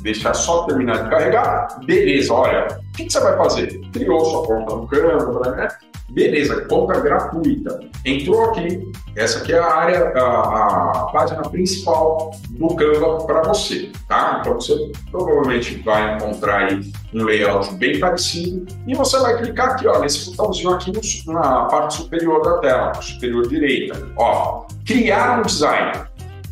Deixar 0.02 0.34
só 0.34 0.64
terminar 0.64 1.04
de 1.04 1.10
carregar? 1.10 1.80
Beleza, 1.84 2.32
olha, 2.32 2.66
o 2.66 2.96
que, 2.96 3.04
que 3.04 3.12
você 3.12 3.20
vai 3.20 3.36
fazer? 3.36 3.80
Criou 3.92 4.24
sua 4.24 4.46
conta 4.46 4.74
no 4.74 4.86
Canva, 4.88 5.50
né? 5.52 5.68
Beleza, 6.10 6.66
conta 6.66 7.00
gratuita. 7.00 7.80
Entrou 8.04 8.44
aqui, 8.50 8.92
essa 9.16 9.38
aqui 9.38 9.52
é 9.52 9.58
a 9.58 9.74
área, 9.74 10.12
a, 10.14 10.90
a 10.90 11.04
página 11.12 11.42
principal 11.42 12.32
do 12.50 12.74
Canva 12.74 13.24
para 13.24 13.42
você, 13.42 13.90
tá? 14.08 14.38
Então 14.40 14.54
você 14.54 14.92
provavelmente 15.10 15.80
vai 15.82 16.16
encontrar 16.16 16.68
aí 16.68 16.92
um 17.14 17.24
layout 17.24 17.72
bem 17.76 17.98
parecido 17.98 18.66
e 18.86 18.94
você 18.94 19.18
vai 19.20 19.38
clicar 19.38 19.70
aqui, 19.70 19.86
ó, 19.86 20.00
nesse 20.00 20.30
botãozinho 20.30 20.70
aqui 20.70 20.92
no, 20.92 21.32
na 21.32 21.64
parte 21.64 21.94
superior 21.94 22.42
da 22.42 22.58
tela, 22.58 22.94
superior 22.94 23.48
direita. 23.48 24.12
Ó, 24.18 24.66
criar 24.84 25.38
um 25.38 25.42
design. 25.42 25.92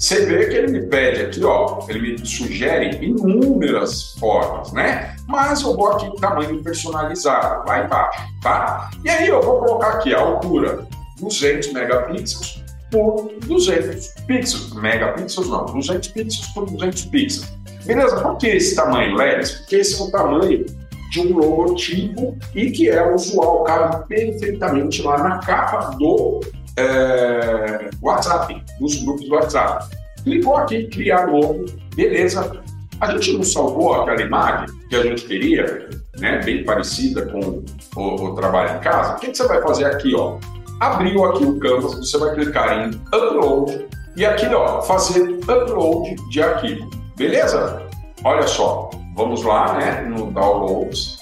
Você 0.01 0.25
vê 0.25 0.47
que 0.47 0.57
ele 0.57 0.73
me 0.73 0.87
pede 0.87 1.21
aqui, 1.21 1.45
ó, 1.45 1.85
ele 1.87 2.13
me 2.13 2.27
sugere 2.27 3.05
inúmeras 3.05 4.15
formas, 4.19 4.73
né? 4.73 5.15
Mas 5.29 5.61
eu 5.61 5.77
vou 5.77 5.89
aqui 5.89 6.07
em 6.07 6.15
tamanho 6.15 6.63
personalizado, 6.63 7.69
lá 7.69 7.85
embaixo, 7.85 8.19
tá? 8.43 8.91
E 9.05 9.11
aí 9.11 9.29
eu 9.29 9.43
vou 9.43 9.59
colocar 9.59 9.89
aqui 9.89 10.15
a 10.15 10.21
altura 10.21 10.89
200 11.21 11.75
megapixels 11.75 12.65
por 12.91 13.31
200 13.45 14.09
pixels. 14.27 14.73
Megapixels 14.73 15.51
não, 15.51 15.67
200 15.67 16.09
pixels 16.09 16.47
por 16.55 16.65
200 16.65 17.05
pixels. 17.05 17.53
Beleza? 17.85 18.23
Por 18.23 18.39
que 18.39 18.47
esse 18.47 18.75
tamanho, 18.75 19.15
Lelis? 19.15 19.51
Porque 19.51 19.77
esse 19.77 20.01
é 20.01 20.05
o 20.05 20.11
tamanho 20.11 20.65
de 21.11 21.21
um 21.21 21.37
logotipo 21.37 22.39
e 22.55 22.71
que 22.71 22.89
é 22.89 23.15
usual, 23.15 23.65
cabe 23.65 24.07
perfeitamente 24.09 25.03
lá 25.03 25.19
na 25.19 25.39
capa 25.41 25.91
do 25.97 26.41
é, 26.77 27.91
WhatsApp, 28.03 28.63
dos 28.79 29.03
grupos 29.03 29.29
do 29.29 29.35
WhatsApp. 29.35 29.97
Clicou 30.25 30.57
aqui, 30.57 30.87
criar 30.89 31.27
novo, 31.27 31.65
beleza. 31.95 32.61
A 33.01 33.11
gente 33.13 33.33
não 33.33 33.43
salvou 33.43 33.95
aquela 33.95 34.21
imagem 34.21 34.67
que 34.89 34.97
a 34.97 35.03
gente 35.03 35.25
queria, 35.25 35.89
né, 36.19 36.41
bem 36.45 36.65
parecida 36.65 37.27
com 37.27 37.65
o, 37.97 38.25
o 38.25 38.35
trabalho 38.35 38.77
em 38.77 38.81
casa. 38.81 39.15
O 39.15 39.21
que, 39.21 39.29
que 39.29 39.37
você 39.37 39.47
vai 39.49 39.63
fazer 39.63 39.87
aqui, 39.87 40.15
ó? 40.15 40.39
Abriu 40.81 41.25
aqui 41.25 41.45
o 41.45 41.59
Canvas, 41.59 41.95
você 41.95 42.19
vai 42.19 42.35
clicar 42.35 42.87
em 42.87 42.91
Upload 43.15 43.87
e 44.17 44.27
aqui, 44.27 44.47
ó, 44.47 44.83
fazer 44.83 45.23
Upload 45.23 46.17
de 46.31 46.43
arquivo. 46.43 46.91
Beleza? 47.17 47.83
Olha 48.25 48.47
só, 48.47 48.91
vamos 49.15 49.43
lá, 49.43 49.79
né, 49.79 50.03
no 50.03 50.31
Downloads. 50.31 51.19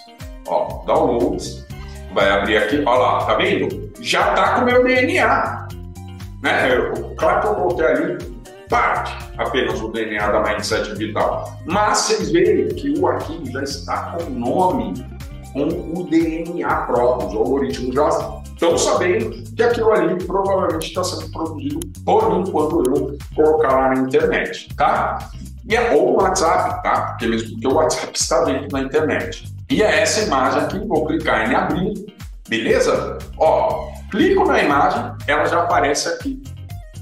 Ó, 0.46 0.84
Downloads. 0.84 1.66
Vai 2.14 2.30
abrir 2.30 2.56
aqui, 2.56 2.78
olha 2.78 2.98
lá, 2.98 3.24
tá 3.24 3.34
vendo? 3.34 3.87
Já 4.00 4.34
tá 4.34 4.54
com 4.54 4.62
o 4.62 4.64
meu 4.64 4.84
DNA. 4.84 5.68
Né? 6.42 6.76
Eu, 6.76 7.14
claro 7.16 7.40
que 7.40 7.46
eu 7.46 7.54
coloquei 7.54 7.86
ali 7.86 8.38
parte 8.68 9.16
apenas 9.38 9.80
do 9.80 9.90
DNA 9.90 10.30
da 10.30 10.42
Mindset 10.42 10.94
Vital. 10.94 11.58
Mas 11.66 11.98
vocês 11.98 12.30
veem 12.30 12.68
que 12.68 12.98
o 12.98 13.06
arquivo 13.06 13.46
já 13.50 13.62
está 13.62 14.12
com 14.12 14.24
o 14.24 14.30
nome, 14.30 14.94
com 15.52 15.66
o 16.00 16.06
DNA 16.08 16.68
próprio, 16.82 17.28
os 17.28 17.34
algoritmos 17.34 17.94
já 17.94 18.08
estão 18.44 18.76
sabendo 18.76 19.30
que 19.54 19.62
aquilo 19.62 19.92
ali 19.92 20.16
provavelmente 20.24 20.88
está 20.88 21.02
sendo 21.04 21.30
produzido 21.30 21.80
por 22.04 22.34
mim 22.34 22.50
quando 22.50 22.82
eu 22.86 23.18
colocar 23.34 23.68
lá 23.68 23.94
na 23.94 24.00
internet, 24.02 24.68
tá? 24.76 25.30
E 25.68 25.76
é, 25.76 25.94
ou 25.94 26.12
no 26.12 26.22
WhatsApp, 26.22 26.82
tá? 26.82 27.02
Porque 27.02 27.26
mesmo 27.26 27.50
porque 27.50 27.68
o 27.68 27.74
WhatsApp 27.74 28.18
está 28.18 28.44
dentro 28.44 28.68
da 28.68 28.80
internet. 28.80 29.44
E 29.70 29.82
é 29.82 30.00
essa 30.00 30.22
imagem 30.22 30.60
aqui, 30.60 30.78
vou 30.86 31.06
clicar 31.06 31.50
em 31.50 31.54
abrir, 31.54 32.06
beleza? 32.48 33.18
Ó, 33.38 33.90
clico 34.10 34.44
na 34.46 34.62
imagem, 34.62 35.12
ela 35.26 35.46
já 35.46 35.62
aparece 35.62 36.08
aqui 36.08 36.42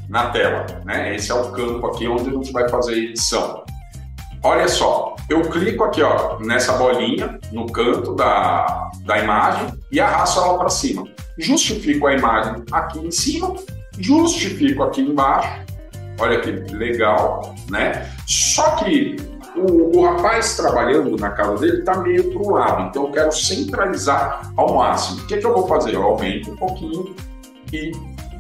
na 0.09 0.31
tela, 0.31 0.67
né? 0.85 1.15
Esse 1.15 1.31
é 1.31 1.35
o 1.35 1.51
campo 1.51 1.87
aqui 1.87 2.07
onde 2.07 2.29
a 2.31 2.33
gente 2.33 2.53
vai 2.53 2.69
fazer 2.69 2.95
a 2.95 2.99
edição. 2.99 3.65
Olha 4.43 4.69
só, 4.69 5.17
eu 5.29 5.43
clico 5.43 5.83
aqui 5.85 6.03
ó, 6.03 6.39
nessa 6.41 6.75
bolinha 6.75 7.39
no 7.53 7.67
canto 7.67 8.15
da, 8.15 8.91
da 9.05 9.19
imagem 9.19 9.73
e 9.91 9.99
arrasto 9.99 10.41
ela 10.41 10.59
para 10.59 10.69
cima. 10.69 11.05
Justifico 11.39 12.07
a 12.07 12.15
imagem 12.15 12.63
aqui 12.71 12.99
em 13.01 13.11
cima, 13.11 13.55
justifico 13.99 14.85
aqui 14.85 15.01
embaixo. 15.01 15.67
Olha 16.19 16.41
que 16.41 16.51
legal, 16.73 17.55
né? 17.69 18.11
Só 18.27 18.77
que 18.77 19.17
o, 19.57 19.99
o 19.99 20.05
rapaz 20.05 20.57
trabalhando 20.57 21.17
na 21.17 21.31
casa 21.31 21.57
dele 21.57 21.79
está 21.79 21.99
meio 21.99 22.31
para 22.33 22.43
o 22.43 22.51
lado, 22.51 22.83
então 22.89 23.05
eu 23.05 23.11
quero 23.11 23.33
centralizar 23.33 24.53
ao 24.57 24.75
máximo. 24.75 25.23
O 25.23 25.27
que, 25.27 25.39
que 25.39 25.47
eu 25.47 25.55
vou 25.55 25.67
fazer? 25.67 25.95
Eu 25.95 26.03
aumento 26.03 26.51
um 26.51 26.57
pouquinho 26.57 27.15
e 27.73 27.93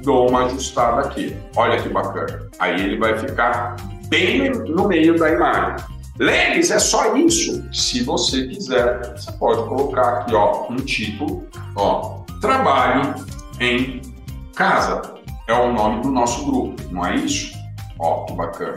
dou 0.02 0.28
uma 0.28 0.46
ajustada 0.46 1.02
aqui. 1.02 1.36
Olha 1.56 1.80
que 1.82 1.88
bacana. 1.88 2.48
Aí 2.58 2.80
ele 2.80 2.98
vai 2.98 3.18
ficar 3.18 3.76
bem 4.08 4.50
no 4.50 4.86
meio 4.86 5.18
da 5.18 5.30
imagem. 5.30 5.84
Leves, 6.18 6.70
é 6.70 6.78
só 6.78 7.14
isso. 7.16 7.62
Se 7.72 8.02
você 8.02 8.46
quiser, 8.46 9.16
você 9.16 9.30
pode 9.32 9.68
colocar 9.68 10.20
aqui, 10.20 10.34
ó, 10.34 10.66
um 10.70 10.76
título, 10.76 11.46
ó, 11.76 12.20
trabalho 12.40 13.14
em 13.60 14.00
casa. 14.54 15.02
É 15.48 15.52
o 15.52 15.72
nome 15.72 16.02
do 16.02 16.10
nosso 16.10 16.44
grupo, 16.44 16.82
não 16.90 17.06
é 17.06 17.16
isso? 17.16 17.54
Ó, 17.98 18.24
que 18.24 18.32
bacana. 18.32 18.76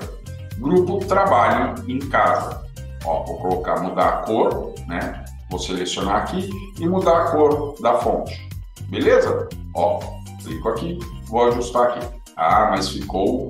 Grupo 0.60 1.00
Trabalho 1.06 1.76
em 1.88 2.00
Casa. 2.00 2.64
Ó, 3.06 3.24
vou 3.24 3.38
colocar, 3.38 3.82
mudar 3.82 4.10
a 4.10 4.18
cor, 4.24 4.74
né? 4.88 5.24
Vou 5.50 5.60
selecionar 5.60 6.18
aqui 6.18 6.50
e 6.80 6.88
mudar 6.88 7.24
a 7.24 7.32
cor 7.32 7.76
da 7.82 7.96
fonte. 7.96 8.50
Beleza? 8.90 9.48
Ó, 9.76 10.00
clico 10.44 10.70
aqui, 10.70 11.00
vou 11.28 11.48
ajustar 11.48 11.84
aqui. 11.90 12.08
Ah, 12.36 12.68
mas 12.72 12.90
ficou 12.90 13.50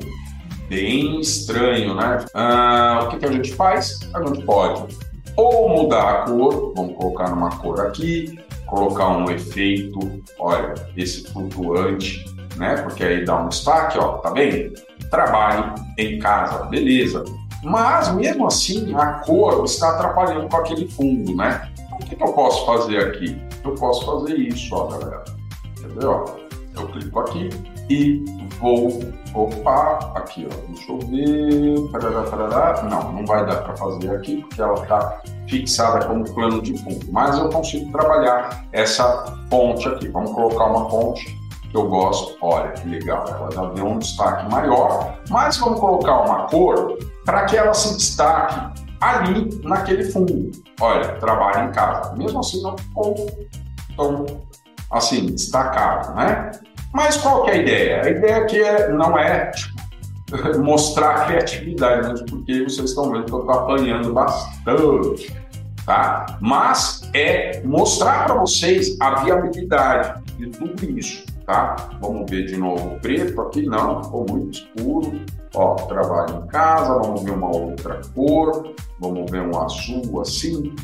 bem 0.68 1.20
estranho, 1.20 1.96
né? 1.96 2.26
Ah, 2.34 3.02
o 3.04 3.10
que, 3.10 3.18
que 3.18 3.26
a 3.26 3.32
gente 3.32 3.54
faz? 3.54 4.00
A 4.14 4.26
gente 4.26 4.44
pode 4.46 4.98
ou 5.40 5.70
mudar 5.70 6.10
a 6.10 6.26
cor, 6.26 6.74
vamos 6.76 6.98
colocar 6.98 7.30
numa 7.30 7.50
cor 7.50 7.80
aqui, 7.80 8.38
colocar 8.66 9.08
um 9.08 9.32
efeito, 9.32 10.22
olha, 10.38 10.74
esse 10.98 11.24
flutuante, 11.32 12.26
né? 12.58 12.76
Porque 12.82 13.06
aí 13.06 13.24
dá 13.24 13.38
um 13.42 13.48
destaque, 13.48 13.98
ó, 13.98 14.18
tá 14.18 14.32
vendo? 14.32 14.74
Trabalhe 15.10 15.74
em 15.98 16.20
casa, 16.20 16.66
beleza. 16.66 17.24
Mas 17.64 18.14
mesmo 18.16 18.48
assim, 18.48 18.94
a 18.96 19.06
cor 19.26 19.66
está 19.66 19.90
atrapalhando 19.90 20.48
com 20.48 20.58
aquele 20.58 20.88
fundo, 20.88 21.36
né? 21.36 21.70
O 21.94 21.98
que, 21.98 22.22
eu 22.22 22.34
posso 22.34 22.66
fazer 22.66 22.98
aqui? 23.00 23.42
Eu 23.64 23.76
posso 23.76 24.06
fazer 24.06 24.36
isso, 24.36 24.74
ó, 24.74 24.88
galera. 24.88 25.24
Entendeu? 25.78 26.26
Eu 26.76 26.88
clico 26.88 27.20
aqui 27.20 27.50
e 27.90 28.24
vou. 28.60 29.00
Opa, 29.34 30.14
aqui, 30.16 30.48
ó. 30.50 30.72
Deixa 30.72 30.92
eu 30.92 31.00
ver. 31.00 31.92
Parará, 31.92 32.24
parará. 32.24 32.84
Não, 32.84 33.12
não 33.12 33.26
vai 33.26 33.46
dar 33.46 33.58
para 33.58 33.76
fazer 33.76 34.10
aqui, 34.12 34.38
porque 34.38 34.62
ela 34.62 34.82
está 34.82 35.22
fixada 35.48 36.06
como 36.06 36.24
plano 36.34 36.62
de 36.62 36.78
fundo. 36.78 37.06
Mas 37.12 37.38
eu 37.38 37.50
consigo 37.50 37.92
trabalhar 37.92 38.66
essa 38.72 39.36
ponte 39.50 39.88
aqui. 39.88 40.08
Vamos 40.08 40.32
colocar 40.32 40.66
uma 40.66 40.88
ponte 40.88 41.39
que 41.70 41.78
eu 41.78 41.88
gosto. 41.88 42.38
Olha 42.42 42.72
que 42.72 42.88
legal, 42.88 43.26
ela 43.28 43.52
já 43.52 43.66
deu 43.74 43.86
um 43.86 44.00
destaque 44.00 44.52
maior. 44.52 45.20
Mas 45.30 45.58
vamos 45.58 45.80
colocar 45.80 46.22
uma 46.22 46.48
cor 46.48 46.98
para 47.26 47.46
que 47.46 47.56
ela 47.56 47.74
se 47.74 47.96
destaque 47.96 48.82
ali 49.00 49.62
naquele 49.64 50.04
fundo. 50.04 50.52
Olha, 50.82 51.14
trabalho 51.16 51.70
em 51.70 51.72
casa. 51.72 52.16
Mesmo 52.16 52.40
assim, 52.40 52.62
não 52.62 52.78
ficou 52.78 53.16
tão, 53.96 54.26
assim, 54.92 55.28
destacado, 55.28 56.16
né? 56.16 56.52
Mas 56.94 57.18
qual 57.18 57.44
que 57.44 57.52
é 57.52 57.54
a 57.54 57.58
ideia? 57.58 58.02
A 58.04 58.10
ideia 58.10 58.38
aqui 58.38 58.62
é, 58.62 58.90
não 58.90 59.18
é 59.18 59.52
tipo, 59.52 59.80
mostrar 60.62 61.28
criatividade, 61.28 62.08
mesmo 62.08 62.26
porque 62.26 62.64
vocês 62.64 62.90
estão 62.90 63.12
vendo 63.12 63.26
que 63.26 63.34
eu 63.34 63.40
estou 63.40 63.52
apanhando 63.52 64.14
bastante, 64.14 65.36
tá? 65.86 66.38
Mas 66.40 67.10
é 67.14 67.62
mostrar 67.64 68.26
para 68.26 68.36
vocês 68.36 69.00
a 69.00 69.24
viabilidade 69.24 70.22
de 70.38 70.48
tudo 70.48 70.84
isso, 70.98 71.26
tá? 71.50 71.76
Vamos 72.00 72.30
ver 72.30 72.46
de 72.46 72.56
novo 72.58 73.00
preto 73.02 73.42
aqui, 73.42 73.66
não, 73.66 74.04
ficou 74.04 74.24
muito 74.30 74.60
escuro. 74.60 75.20
Ó, 75.56 75.74
trabalho 75.88 76.44
em 76.44 76.48
casa, 76.48 77.00
vamos 77.00 77.24
ver 77.24 77.32
uma 77.32 77.50
outra 77.50 78.00
cor, 78.14 78.76
vamos 79.00 79.32
ver 79.32 79.42
um 79.42 79.60
azul 79.60 80.22
assim, 80.22 80.76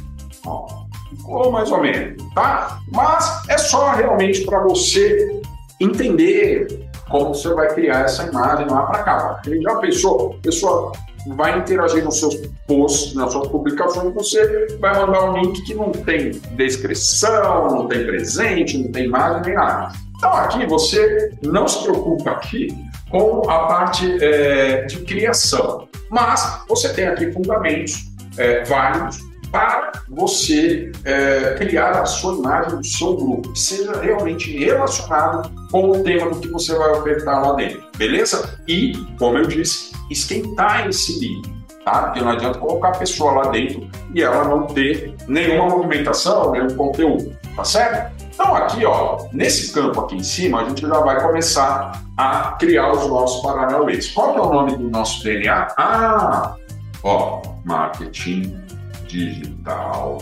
ó, 0.44 0.66
ficou 1.12 1.52
mais 1.52 1.72
ou 1.72 1.82
menos, 1.82 2.18
tá? 2.34 2.80
Mas 2.92 3.48
é 3.48 3.60
só 3.60 3.92
realmente 3.92 4.44
para 4.44 4.64
você 4.64 5.40
entender 5.80 6.90
como 7.12 7.36
você 7.36 7.54
vai 7.54 7.72
criar 7.76 8.06
essa 8.06 8.24
imagem 8.24 8.68
lá 8.68 8.88
para 8.88 9.04
cá. 9.04 9.42
Ele 9.46 9.62
já 9.62 9.76
pensou, 9.76 10.34
pessoa 10.42 10.94
vai 11.36 11.60
interagir 11.60 12.04
nos 12.04 12.20
seus 12.20 12.36
posts, 12.68 13.14
nas 13.14 13.32
suas 13.32 13.48
publicações, 13.50 14.12
você 14.16 14.78
vai 14.80 15.00
mandar 15.00 15.30
um 15.30 15.38
link 15.38 15.62
que 15.62 15.76
não 15.76 15.92
tem 15.92 16.32
descrição, 16.56 17.70
não 17.70 17.88
tem 17.88 18.04
presente, 18.04 18.80
não 18.80 18.92
tem 18.92 19.06
imagem 19.06 19.44
nem 19.44 19.54
nada. 19.54 20.05
Então 20.18 20.34
aqui 20.34 20.66
você 20.66 21.32
não 21.44 21.68
se 21.68 21.84
preocupa 21.84 22.32
aqui 22.32 22.68
com 23.10 23.50
a 23.50 23.68
parte 23.68 24.24
é, 24.24 24.84
de 24.84 25.02
criação, 25.02 25.88
mas 26.10 26.64
você 26.68 26.94
tem 26.94 27.08
aqui 27.08 27.32
fundamentos 27.32 28.12
é, 28.38 28.64
válidos 28.64 29.20
para 29.52 29.92
você 30.10 30.92
é, 31.06 31.56
criar 31.58 31.92
a 32.02 32.06
sua 32.06 32.36
imagem 32.36 32.78
do 32.78 32.86
seu 32.86 33.16
grupo, 33.16 33.56
seja 33.56 34.00
realmente 34.02 34.52
relacionado 34.58 35.50
com 35.72 35.92
o 35.92 36.04
tema 36.04 36.30
do 36.30 36.40
que 36.40 36.50
você 36.50 36.76
vai 36.76 36.92
ofertar 36.92 37.42
lá 37.42 37.54
dentro, 37.54 37.82
beleza? 37.98 38.60
E, 38.68 38.94
como 39.18 39.38
eu 39.38 39.48
disse, 39.48 39.94
esquentar 40.12 40.90
esse 40.90 41.20
link, 41.20 41.50
tá? 41.86 42.04
Porque 42.04 42.22
não 42.22 42.32
adianta 42.32 42.60
colocar 42.60 42.90
a 42.90 42.98
pessoa 42.98 43.32
lá 43.32 43.52
dentro 43.52 43.88
e 44.14 44.22
ela 44.22 44.44
não 44.44 44.68
ter 44.68 45.16
nenhuma 45.28 45.70
movimentação, 45.70 46.52
nenhum 46.52 46.76
conteúdo, 46.76 47.34
tá 47.56 47.64
certo? 47.64 48.15
Então 48.36 48.54
aqui, 48.54 48.86
ó, 48.86 49.28
nesse 49.32 49.72
campo 49.72 50.02
aqui 50.02 50.18
em 50.18 50.24
cima, 50.24 50.62
a 50.62 50.68
gente 50.68 50.82
já 50.82 51.00
vai 51.00 51.22
começar 51.22 52.04
a 52.18 52.52
criar 52.60 52.92
os 52.92 53.08
nossos 53.08 53.42
paranauês. 53.42 54.12
Qual 54.12 54.34
que 54.34 54.40
é 54.40 54.42
o 54.42 54.54
nome 54.54 54.76
do 54.76 54.90
nosso 54.90 55.24
DNA? 55.24 55.68
Ah, 55.78 56.54
ó, 57.02 57.42
marketing 57.64 58.62
digital, 59.08 60.18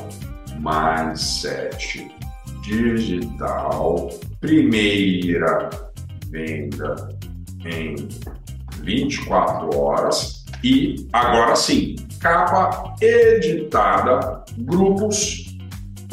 mindset 0.60 2.08
digital, 2.62 4.10
primeira 4.40 5.72
venda 6.30 7.10
em 7.66 7.96
24 8.84 9.76
horas 9.76 10.46
e 10.64 11.10
agora 11.12 11.56
sim, 11.56 11.96
capa 12.20 12.94
editada, 13.02 14.44
grupos 14.60 15.43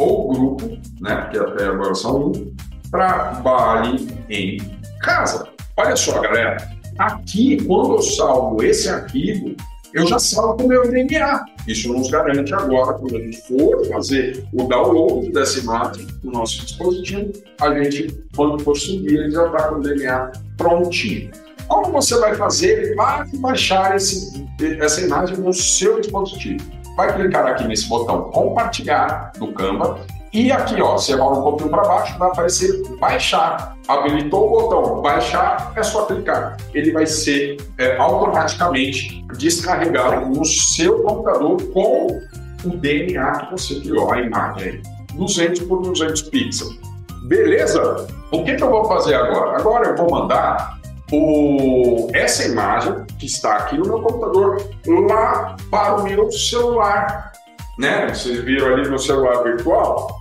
ou 0.01 0.29
grupo, 0.33 0.79
né, 1.01 1.17
porque 1.17 1.39
até 1.39 1.67
agora 1.67 1.95
são 1.95 2.29
um, 2.29 2.55
trabalhe 2.91 4.09
em 4.29 4.59
casa. 5.01 5.49
Olha 5.77 5.97
só, 5.97 6.21
galera, 6.21 6.57
aqui 6.99 7.65
quando 7.65 7.95
eu 7.95 8.03
salvo 8.03 8.63
esse 8.63 8.89
arquivo, 8.89 9.55
eu 9.93 10.07
já 10.07 10.19
salvo 10.19 10.65
o 10.65 10.69
meu 10.69 10.89
DNA. 10.89 11.45
Isso 11.67 11.93
nos 11.93 12.11
garante 12.11 12.55
agora, 12.55 12.95
quando 12.95 13.17
a 13.17 13.21
gente 13.21 13.41
for 13.43 13.85
fazer 13.89 14.45
o 14.53 14.65
download 14.65 15.31
dessa 15.33 15.59
imagem 15.59 16.07
no 16.23 16.33
nosso 16.33 16.65
dispositivo, 16.65 17.33
a 17.61 17.75
gente, 17.75 18.25
quando 18.35 18.63
for 18.63 18.77
subir, 18.77 19.19
ele 19.19 19.31
já 19.31 19.47
está 19.47 19.69
com 19.69 19.77
o 19.77 19.81
DNA 19.81 20.33
prontinho. 20.57 21.31
Como 21.67 21.93
você 21.93 22.19
vai 22.19 22.35
fazer 22.35 22.95
para 22.95 23.27
baixar 23.35 23.97
esse, 23.97 24.45
essa 24.81 25.01
imagem 25.03 25.37
no 25.37 25.53
seu 25.53 26.01
dispositivo? 26.01 26.80
Vai 26.97 27.15
clicar 27.15 27.47
aqui 27.47 27.67
nesse 27.67 27.89
botão 27.89 28.31
compartilhar 28.31 29.33
do 29.39 29.53
Canva 29.53 30.01
e 30.33 30.53
aqui, 30.53 30.81
ó, 30.81 30.93
você 30.93 31.15
rola 31.15 31.41
um 31.41 31.43
pouquinho 31.43 31.71
para 31.71 31.83
baixo, 31.83 32.17
vai 32.17 32.31
aparecer 32.31 32.83
baixar. 33.01 33.77
Habilitou 33.89 34.47
o 34.47 34.51
botão 34.51 35.03
baixar, 35.03 35.73
é 35.75 35.83
só 35.83 36.05
clicar. 36.05 36.57
Ele 36.73 36.93
vai 36.93 37.05
ser 37.05 37.57
é, 37.77 37.97
automaticamente 37.97 39.25
descarregado 39.37 40.27
no 40.27 40.45
seu 40.45 41.03
computador 41.03 41.61
com 41.73 42.21
o 42.65 42.69
DNA 42.77 43.33
que 43.33 43.51
você 43.51 43.81
criou, 43.81 44.13
a 44.13 44.21
imagem 44.21 44.81
200 45.15 45.63
por 45.63 45.83
200 45.83 46.23
pixels. 46.23 46.79
Beleza? 47.25 48.07
O 48.31 48.45
que, 48.45 48.55
que 48.55 48.63
eu 48.63 48.71
vou 48.71 48.85
fazer 48.85 49.15
agora? 49.15 49.59
Agora 49.59 49.89
eu 49.89 49.97
vou 49.97 50.11
mandar 50.11 50.79
o, 51.11 52.09
essa 52.13 52.45
imagem 52.45 52.95
que 53.21 53.27
está 53.27 53.57
aqui 53.57 53.77
no 53.77 53.85
meu 53.85 54.01
computador 54.01 54.67
lá 54.87 55.55
para 55.71 55.97
o 55.97 56.05
meu 56.05 56.33
celular. 56.33 57.33
Né? 57.79 58.09
Vocês 58.09 58.41
viram 58.43 58.75
ali 58.75 58.89
no 58.89 58.99
celular 58.99 59.43
virtual? 59.45 60.19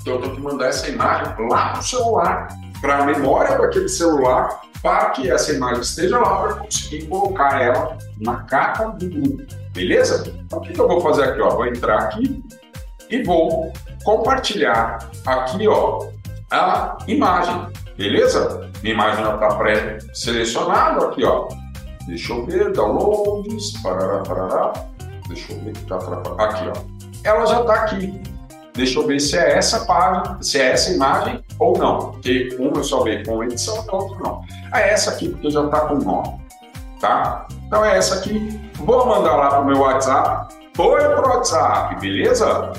Então 0.00 0.14
eu 0.14 0.20
tenho 0.20 0.36
que 0.36 0.42
mandar 0.42 0.68
essa 0.68 0.88
imagem 0.88 1.34
lá 1.48 1.74
no 1.76 1.82
celular, 1.82 2.48
para 2.80 2.98
a 2.98 3.06
memória 3.06 3.58
daquele 3.58 3.88
celular, 3.88 4.60
para 4.82 5.10
que 5.10 5.30
essa 5.30 5.52
imagem 5.52 5.80
esteja 5.80 6.18
lá 6.18 6.42
para 6.42 6.54
conseguir 6.54 7.06
colocar 7.06 7.60
ela 7.60 7.98
na 8.20 8.36
capa 8.44 8.84
do 8.90 9.08
grupo. 9.08 9.42
Beleza? 9.72 10.32
Então 10.44 10.58
o 10.58 10.62
que 10.62 10.78
eu 10.78 10.86
vou 10.86 11.00
fazer 11.00 11.24
aqui? 11.24 11.40
Ó? 11.40 11.50
Vou 11.50 11.66
entrar 11.66 11.98
aqui 11.98 12.44
e 13.10 13.22
vou 13.22 13.72
compartilhar 14.04 14.98
aqui 15.26 15.66
ó, 15.66 16.06
a 16.50 16.98
imagem. 17.08 17.66
Beleza? 17.96 18.70
Minha 18.82 18.94
imagem 18.94 19.24
já 19.24 19.34
está 19.34 19.54
pré-selecionada 19.54 21.06
aqui, 21.06 21.24
ó. 21.24 21.48
Deixa 22.06 22.32
eu 22.32 22.46
ver, 22.46 22.72
downloads, 22.72 23.72
parará, 23.82 24.22
parará. 24.22 24.72
Deixa 25.28 25.52
eu 25.52 25.60
ver 25.60 25.72
que 25.72 25.80
está 25.80 25.96
Aqui, 25.96 26.68
ó. 26.68 26.72
Ela 27.24 27.46
já 27.46 27.60
está 27.60 27.74
aqui. 27.74 28.22
Deixa 28.74 28.98
eu 28.98 29.06
ver 29.06 29.18
se 29.18 29.36
é 29.36 29.56
essa 29.56 29.84
página, 29.86 30.38
se 30.40 30.60
é 30.60 30.72
essa 30.72 30.92
imagem 30.92 31.42
ou 31.58 31.76
não. 31.78 32.12
Porque 32.12 32.54
uma 32.58 32.76
eu 32.76 32.84
só 32.84 33.02
vejo 33.02 33.24
com 33.24 33.42
edição 33.42 33.74
e 33.74 33.90
outra 33.90 34.18
não. 34.20 34.42
É 34.72 34.90
essa 34.92 35.10
aqui, 35.10 35.30
porque 35.30 35.50
já 35.50 35.64
está 35.64 35.80
com 35.80 35.94
nome. 35.94 36.40
Tá? 37.00 37.48
Então 37.66 37.84
é 37.84 37.96
essa 37.96 38.16
aqui. 38.16 38.60
Vou 38.74 39.06
mandar 39.06 39.34
lá 39.36 39.48
pro 39.48 39.64
meu 39.64 39.78
WhatsApp. 39.80 40.54
Foi 40.74 41.00
pro 41.00 41.28
WhatsApp, 41.28 42.00
beleza? 42.00 42.72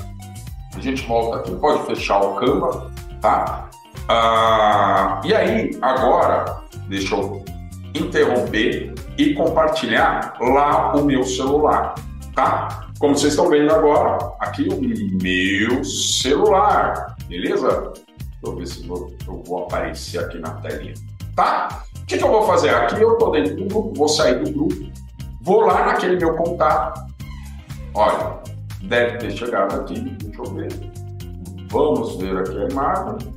A 0.74 0.80
gente 0.80 1.06
volta 1.06 1.38
aqui. 1.40 1.54
Pode 1.56 1.84
fechar 1.84 2.20
o 2.20 2.36
Canva, 2.36 2.90
tá? 3.20 3.68
Ah, 4.08 5.20
e 5.24 5.34
aí, 5.34 5.76
agora, 5.82 6.62
deixa 6.88 7.14
eu 7.14 7.44
interromper 7.94 8.94
e 9.18 9.34
compartilhar 9.34 10.34
lá 10.40 10.94
o 10.94 11.04
meu 11.04 11.24
celular, 11.24 11.94
tá? 12.34 12.88
Como 13.00 13.18
vocês 13.18 13.32
estão 13.32 13.50
vendo 13.50 13.72
agora, 13.72 14.16
aqui 14.38 14.68
o 14.68 14.80
meu 14.80 15.84
celular, 15.84 17.16
beleza? 17.26 17.68
Deixa 17.68 18.44
eu 18.44 18.56
ver 18.56 18.66
se 18.66 18.88
eu, 18.88 19.12
eu 19.26 19.42
vou 19.44 19.64
aparecer 19.64 20.20
aqui 20.20 20.38
na 20.38 20.52
telinha, 20.52 20.94
tá? 21.34 21.82
O 22.00 22.06
que, 22.06 22.16
que 22.16 22.24
eu 22.24 22.30
vou 22.30 22.46
fazer? 22.46 22.70
Aqui 22.70 23.02
eu 23.02 23.14
estou 23.14 23.32
dentro 23.32 23.56
do 23.56 23.64
grupo, 23.66 23.92
vou 23.94 24.08
sair 24.08 24.42
do 24.42 24.50
grupo, 24.50 24.92
vou 25.42 25.62
lá 25.62 25.86
naquele 25.86 26.16
meu 26.16 26.36
contato. 26.36 27.04
Olha, 27.94 28.38
deve 28.82 29.18
ter 29.18 29.32
chegado 29.32 29.80
aqui, 29.80 29.98
deixa 30.00 30.40
eu 30.40 30.54
ver. 30.54 30.72
Vamos 31.70 32.16
ver 32.16 32.38
aqui 32.38 32.56
a 32.56 32.68
imagem. 32.68 33.34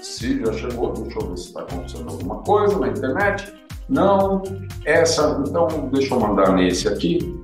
Se 0.00 0.40
já 0.44 0.52
chegou, 0.52 0.92
deixa 0.92 1.18
eu 1.18 1.28
ver 1.28 1.36
se 1.36 1.48
está 1.48 1.60
acontecendo 1.62 2.08
alguma 2.08 2.36
coisa 2.42 2.78
na 2.78 2.88
internet. 2.88 3.57
Não, 3.88 4.42
essa, 4.84 5.42
então 5.46 5.88
deixa 5.92 6.14
eu 6.14 6.20
mandar 6.20 6.52
nesse 6.52 6.88
aqui. 6.88 7.40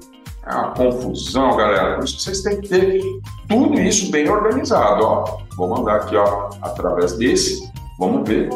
É 0.47 0.55
uma 0.55 0.73
confusão, 0.73 1.57
galera. 1.57 1.97
Por 1.97 2.05
isso 2.05 2.17
que 2.17 2.23
vocês 2.23 2.43
têm 2.43 2.61
que 2.61 2.69
ter 2.69 3.03
tudo 3.49 3.81
isso 3.81 4.11
bem 4.11 4.29
organizado. 4.29 5.03
Ó. 5.03 5.39
Vou 5.57 5.69
mandar 5.69 5.97
aqui 5.97 6.17
ó, 6.17 6.51
através 6.61 7.17
desse. 7.17 7.73
Vamos 7.99 8.29
ver. 8.29 8.51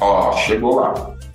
Ó, 0.00 0.32
chegou 0.32 0.76
lá. 0.76 0.92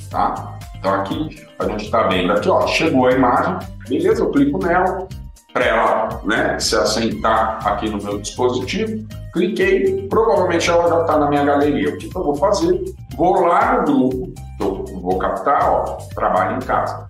Tá? 0.09 0.59
Então 0.77 0.93
aqui 0.93 1.47
a 1.59 1.67
gente 1.67 1.85
está 1.85 2.07
vendo 2.07 2.31
aqui, 2.31 2.49
ó, 2.49 2.65
chegou 2.67 3.07
a 3.07 3.11
imagem. 3.11 3.57
Beleza, 3.87 4.21
eu 4.21 4.31
clico 4.31 4.57
nela 4.63 5.07
para 5.53 5.65
ela 5.65 6.21
né, 6.25 6.59
se 6.59 6.75
assentar 6.75 7.65
aqui 7.67 7.89
no 7.89 8.01
meu 8.01 8.19
dispositivo. 8.19 9.05
Cliquei, 9.33 10.07
provavelmente 10.07 10.69
ela 10.69 10.87
já 10.87 11.01
está 11.01 11.17
na 11.17 11.29
minha 11.29 11.43
galeria. 11.43 11.89
O 11.89 11.97
que, 11.97 12.09
que 12.09 12.17
eu 12.17 12.23
vou 12.23 12.35
fazer? 12.35 12.81
Vou 13.15 13.45
lá 13.45 13.77
no 13.77 13.85
grupo, 13.85 14.33
eu 14.59 14.85
vou 14.99 15.17
captar, 15.17 15.69
ó, 15.69 15.97
trabalho 16.13 16.57
em 16.57 16.59
casa 16.59 17.07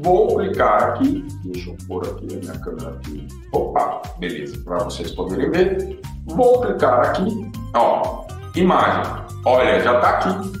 Vou 0.00 0.36
clicar 0.36 0.82
aqui, 0.84 1.24
deixa 1.44 1.70
eu 1.70 1.76
pôr 1.86 2.02
aqui 2.06 2.26
a 2.34 2.38
minha 2.38 2.58
câmera 2.60 2.90
aqui. 2.90 3.28
Opa, 3.52 4.00
beleza, 4.18 4.58
para 4.64 4.78
vocês 4.78 5.10
poderem 5.10 5.50
ver. 5.50 6.00
Vou 6.26 6.62
clicar 6.62 7.00
aqui, 7.00 7.50
ó, 7.74 8.24
imagem. 8.54 9.12
Olha, 9.44 9.80
já 9.80 9.96
está 9.96 10.08
aqui, 10.08 10.52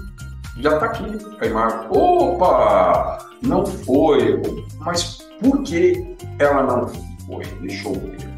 já 0.58 0.74
está 0.74 0.86
aqui 0.86 1.04
a 1.40 1.46
imagem. 1.46 1.78
Opa, 1.90 3.18
não 3.40 3.64
foi, 3.64 4.42
mas 4.80 5.26
por 5.40 5.62
que 5.62 6.14
ela 6.38 6.64
não 6.64 6.88
foi? 7.26 7.44
Deixa 7.62 7.88
eu 7.88 7.94
ver. 7.94 8.30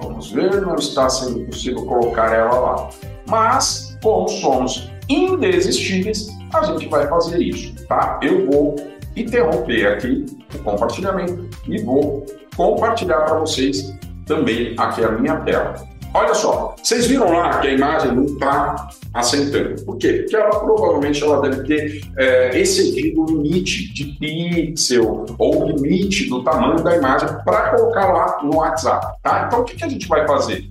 Vamos 0.00 0.32
ver, 0.32 0.62
não 0.62 0.76
está 0.76 1.10
sendo 1.10 1.44
possível 1.46 1.84
colocar 1.84 2.32
ela 2.32 2.58
lá. 2.58 2.88
Mas, 3.28 3.98
como 4.02 4.26
somos 4.26 4.90
indesistíveis, 5.06 6.28
a 6.52 6.62
gente 6.62 6.88
vai 6.88 7.06
fazer 7.08 7.38
isso, 7.38 7.74
tá? 7.86 8.18
Eu 8.22 8.46
vou 8.46 8.76
interromper 9.16 9.86
aqui 9.86 10.26
o 10.54 10.58
compartilhamento 10.58 11.48
e 11.68 11.82
vou 11.82 12.24
compartilhar 12.56 13.22
para 13.22 13.38
vocês 13.38 13.94
também 14.26 14.74
aqui 14.78 15.04
a 15.04 15.10
minha 15.10 15.36
tela. 15.40 15.74
Olha 16.12 16.34
só, 16.34 16.74
vocês 16.82 17.06
viram 17.06 17.30
lá 17.30 17.60
que 17.60 17.68
a 17.68 17.72
imagem 17.72 18.12
não 18.12 18.24
está 18.24 18.88
assentando. 19.14 19.80
Por 19.84 19.96
quê? 19.96 20.22
Porque 20.22 20.34
ela 20.34 20.50
provavelmente 20.50 21.22
ela 21.22 21.40
deve 21.40 21.62
ter 21.64 22.00
é, 22.18 22.58
excedido 22.58 23.22
o 23.22 23.26
limite 23.26 23.92
de 23.94 24.04
pixel 24.18 25.24
ou 25.38 25.68
limite 25.68 26.28
do 26.28 26.42
tamanho 26.42 26.82
da 26.82 26.96
imagem 26.96 27.28
para 27.44 27.70
colocar 27.70 28.12
lá 28.12 28.40
no 28.42 28.56
WhatsApp. 28.56 29.18
Tá? 29.22 29.44
Então 29.46 29.60
o 29.60 29.64
que, 29.64 29.76
que 29.76 29.84
a 29.84 29.88
gente 29.88 30.08
vai 30.08 30.26
fazer? 30.26 30.68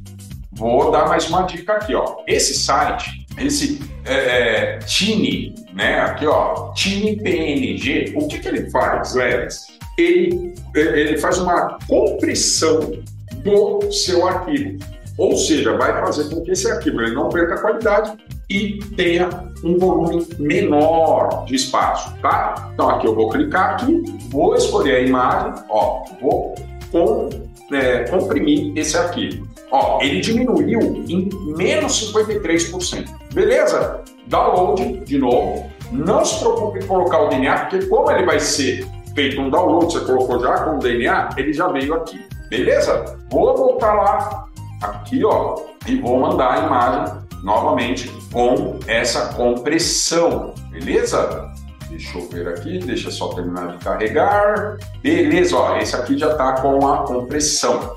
Vou 0.51 0.91
dar 0.91 1.07
mais 1.07 1.29
uma 1.29 1.43
dica 1.43 1.73
aqui. 1.73 1.95
Ó. 1.95 2.17
Esse 2.27 2.53
site, 2.53 3.25
esse 3.37 3.79
é, 4.03 4.13
é, 4.13 4.79
Tiny, 4.79 5.55
né? 5.79 6.01
Aqui, 6.01 6.27
ó, 6.27 6.73
Tiny 6.73 7.15
PNG, 7.15 8.13
o 8.15 8.27
que, 8.27 8.39
que 8.39 8.47
ele 8.49 8.69
faz, 8.69 9.15
Leves? 9.15 9.67
Ele, 9.97 10.53
ele 10.75 11.17
faz 11.17 11.37
uma 11.37 11.77
compressão 11.87 12.91
do 13.37 13.89
seu 13.89 14.27
arquivo. 14.27 14.77
Ou 15.17 15.37
seja, 15.37 15.77
vai 15.77 15.93
fazer 16.01 16.33
com 16.33 16.41
que 16.41 16.51
esse 16.51 16.69
arquivo 16.69 17.01
ele 17.01 17.13
não 17.13 17.29
perca 17.29 17.61
qualidade 17.61 18.13
e 18.49 18.79
tenha 18.95 19.29
um 19.63 19.77
volume 19.77 20.25
menor 20.37 21.45
de 21.45 21.55
espaço, 21.55 22.13
tá? 22.21 22.71
Então 22.73 22.89
aqui 22.89 23.07
eu 23.07 23.15
vou 23.15 23.29
clicar 23.29 23.73
aqui, 23.73 24.01
vou 24.29 24.55
escolher 24.55 24.95
a 24.95 25.01
imagem, 25.01 25.63
ó, 25.69 26.03
vou 26.21 26.55
com, 26.91 27.29
é, 27.71 28.05
comprimir 28.05 28.77
esse 28.77 28.97
arquivo. 28.97 29.47
Ó, 29.71 30.01
ele 30.01 30.19
diminuiu 30.19 30.79
em 31.07 31.29
menos 31.55 32.11
53%. 32.13 33.05
Beleza? 33.33 34.03
Download 34.29 35.03
de 35.05 35.17
novo. 35.17 35.69
Não 35.91 36.23
se 36.23 36.39
preocupe 36.39 36.79
em 36.79 36.87
colocar 36.87 37.23
o 37.23 37.29
DNA, 37.29 37.65
porque 37.65 37.85
como 37.87 38.11
ele 38.11 38.25
vai 38.25 38.39
ser 38.39 38.87
feito 39.15 39.41
um 39.41 39.49
download, 39.49 39.91
você 39.91 39.99
colocou 40.05 40.39
já 40.39 40.63
com 40.63 40.75
o 40.75 40.79
DNA, 40.79 41.29
ele 41.35 41.51
já 41.51 41.67
veio 41.67 41.95
aqui. 41.95 42.23
Beleza? 42.47 43.17
Vou 43.31 43.57
voltar 43.57 43.93
lá 43.93 44.47
aqui, 44.81 45.25
ó, 45.25 45.57
e 45.87 45.99
vou 45.99 46.19
mandar 46.19 46.53
a 46.53 46.65
imagem 46.65 47.15
novamente 47.43 48.07
com 48.31 48.79
essa 48.87 49.33
compressão, 49.33 50.53
beleza? 50.71 51.49
Deixa 51.89 52.17
eu 52.17 52.29
ver 52.29 52.47
aqui, 52.49 52.77
deixa 52.79 53.09
só 53.09 53.29
terminar 53.29 53.77
de 53.77 53.83
carregar. 53.83 54.77
Beleza, 55.01 55.55
ó, 55.55 55.77
esse 55.77 55.95
aqui 55.95 56.17
já 56.17 56.35
tá 56.35 56.61
com 56.61 56.87
a 56.87 56.99
compressão, 56.99 57.95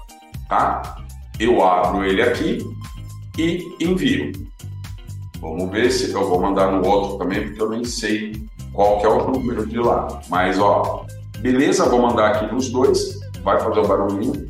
tá? 0.48 0.96
Eu 1.38 1.62
abro 1.62 2.04
ele 2.04 2.22
aqui 2.22 2.58
e 3.38 3.76
envio. 3.80 4.32
Vamos 5.42 5.72
ver 5.72 5.90
se 5.90 6.12
eu 6.12 6.28
vou 6.28 6.40
mandar 6.40 6.70
no 6.70 6.86
outro 6.86 7.18
também, 7.18 7.44
porque 7.44 7.60
eu 7.60 7.68
nem 7.68 7.84
sei 7.84 8.46
qual 8.72 8.98
que 8.98 9.06
é 9.06 9.08
o 9.08 9.28
número 9.28 9.66
de 9.66 9.76
lá. 9.76 10.20
Mas, 10.28 10.56
ó, 10.60 11.04
beleza, 11.40 11.88
vou 11.88 12.00
mandar 12.00 12.28
aqui 12.28 12.54
nos 12.54 12.70
dois. 12.70 13.20
Vai 13.42 13.58
fazer 13.58 13.80
o 13.80 13.88
barulhinho 13.88 14.48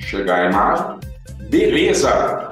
chegar 0.00 0.40
a 0.40 0.50
imagem. 0.50 0.98
Beleza! 1.48 2.50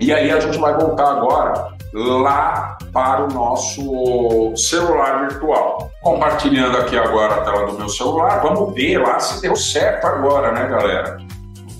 E 0.00 0.14
aí 0.14 0.30
a 0.30 0.40
gente 0.40 0.56
vai 0.56 0.72
voltar 0.78 1.18
agora 1.18 1.76
lá 1.92 2.78
para 2.90 3.24
o 3.24 3.28
nosso 3.28 4.56
celular 4.56 5.28
virtual. 5.28 5.90
Compartilhando 6.00 6.78
aqui 6.78 6.96
agora 6.96 7.34
a 7.34 7.40
tela 7.42 7.66
do 7.66 7.78
meu 7.78 7.88
celular, 7.90 8.40
vamos 8.40 8.74
ver 8.74 8.96
lá 8.96 9.20
se 9.20 9.42
deu 9.42 9.54
certo 9.54 10.06
agora, 10.06 10.52
né, 10.52 10.66
galera? 10.68 11.18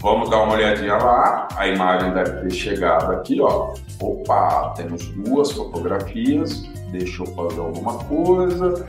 Vamos 0.00 0.30
dar 0.30 0.42
uma 0.44 0.54
olhadinha 0.54 0.96
lá, 0.96 1.48
a 1.56 1.66
imagem 1.66 2.12
deve 2.14 2.42
ter 2.42 2.52
chegado 2.52 3.12
aqui, 3.12 3.40
ó. 3.40 3.74
Opa, 4.00 4.72
temos 4.76 5.06
duas 5.08 5.50
fotografias, 5.50 6.62
deixa 6.92 7.24
eu 7.24 7.26
fazer 7.34 7.61
alguma 7.61 7.94
coisa. 8.04 8.87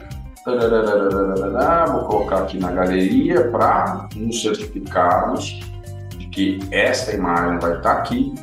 Vou 1.92 2.06
colocar 2.06 2.44
aqui 2.44 2.60
na 2.60 2.72
galeria 2.72 3.50
para 3.50 4.08
nos 4.16 4.42
certificarmos 4.42 5.60
que 6.32 6.60
esta 6.72 7.14
imagem 7.14 7.58
vai 7.60 7.78
estar 7.78 7.96
tá 7.96 8.00
aqui. 8.00 8.34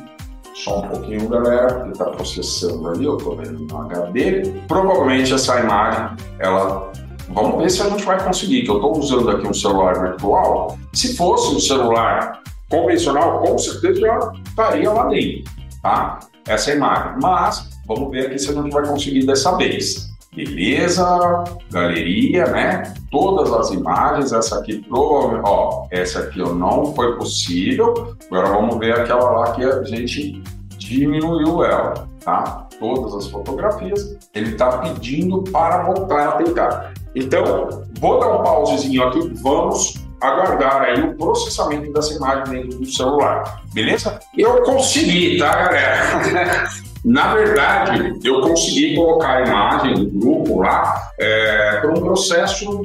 Só 0.53 0.79
um 0.79 0.87
pouquinho, 0.89 1.29
galera, 1.29 1.73
porque 1.73 1.91
está 1.91 2.05
processando 2.05 2.89
ali, 2.89 3.05
eu 3.05 3.15
estou 3.15 3.37
vendo 3.37 3.59
no 3.59 3.81
HD. 3.83 4.51
Provavelmente 4.67 5.33
essa 5.33 5.59
imagem, 5.59 6.17
ela 6.39 6.91
Vamos 7.29 7.61
ver 7.61 7.69
se 7.69 7.81
a 7.81 7.89
gente 7.89 8.05
vai 8.05 8.23
conseguir, 8.23 8.63
que 8.63 8.71
eu 8.71 8.75
estou 8.75 8.97
usando 8.97 9.29
aqui 9.29 9.45
um 9.45 9.53
celular 9.53 9.99
virtual. 9.99 10.77
Se 10.93 11.15
fosse 11.17 11.53
um 11.53 11.59
celular 11.59 12.41
convencional, 12.69 13.39
com 13.39 13.57
certeza 13.57 13.99
já 13.99 14.31
estaria 14.45 14.91
lá 14.91 15.07
dentro, 15.07 15.51
tá? 15.81 16.19
Essa 16.47 16.73
imagem. 16.73 17.13
Mas, 17.21 17.69
vamos 17.85 18.11
ver 18.11 18.27
aqui 18.27 18.39
se 18.39 18.49
a 18.49 18.53
gente 18.53 18.71
vai 18.71 18.85
conseguir 18.85 19.25
dessa 19.25 19.55
vez. 19.57 20.07
Beleza, 20.35 21.43
galeria, 21.71 22.45
né? 22.45 22.93
Todas 23.09 23.51
as 23.51 23.71
imagens, 23.71 24.31
essa 24.31 24.59
aqui 24.59 24.77
provavelmente, 24.87 25.43
ó, 25.47 25.87
essa 25.89 26.19
aqui 26.19 26.41
ó, 26.41 26.53
não 26.53 26.93
foi 26.93 27.17
possível. 27.17 28.15
Agora 28.29 28.49
vamos 28.49 28.77
ver 28.77 28.93
aquela 28.93 29.31
lá 29.31 29.51
que 29.53 29.63
a 29.63 29.83
gente 29.83 30.41
diminuiu 30.77 31.63
ela, 31.63 32.07
tá? 32.23 32.67
Todas 32.79 33.15
as 33.15 33.27
fotografias, 33.31 34.15
ele 34.35 34.51
está 34.51 34.77
pedindo 34.77 35.41
para 35.43 35.83
voltar 35.83 36.27
a 36.27 36.31
tentar. 36.33 36.93
Então, 37.15 37.83
vou 37.99 38.19
dar 38.19 38.39
um 38.39 38.43
pausezinho 38.43 39.07
aqui, 39.07 39.31
vamos 39.41 39.96
aguardar 40.21 40.81
aí 40.81 41.01
o 41.01 41.15
processamento 41.15 41.91
dessa 41.91 42.13
imagem 42.13 42.43
dentro 42.45 42.79
do 42.79 42.85
celular, 42.85 43.61
beleza? 43.73 44.19
Eu 44.37 44.61
consegui, 44.63 45.37
tá, 45.37 45.55
galera? 45.55 46.69
Na 47.05 47.33
verdade, 47.33 48.19
eu 48.23 48.41
consegui 48.41 48.95
colocar 48.95 49.37
a 49.37 49.41
imagem 49.43 49.93
do 49.93 50.19
grupo 50.19 50.61
lá 50.61 51.11
é, 51.17 51.79
por 51.79 51.91
um 51.91 52.01
processo 52.01 52.81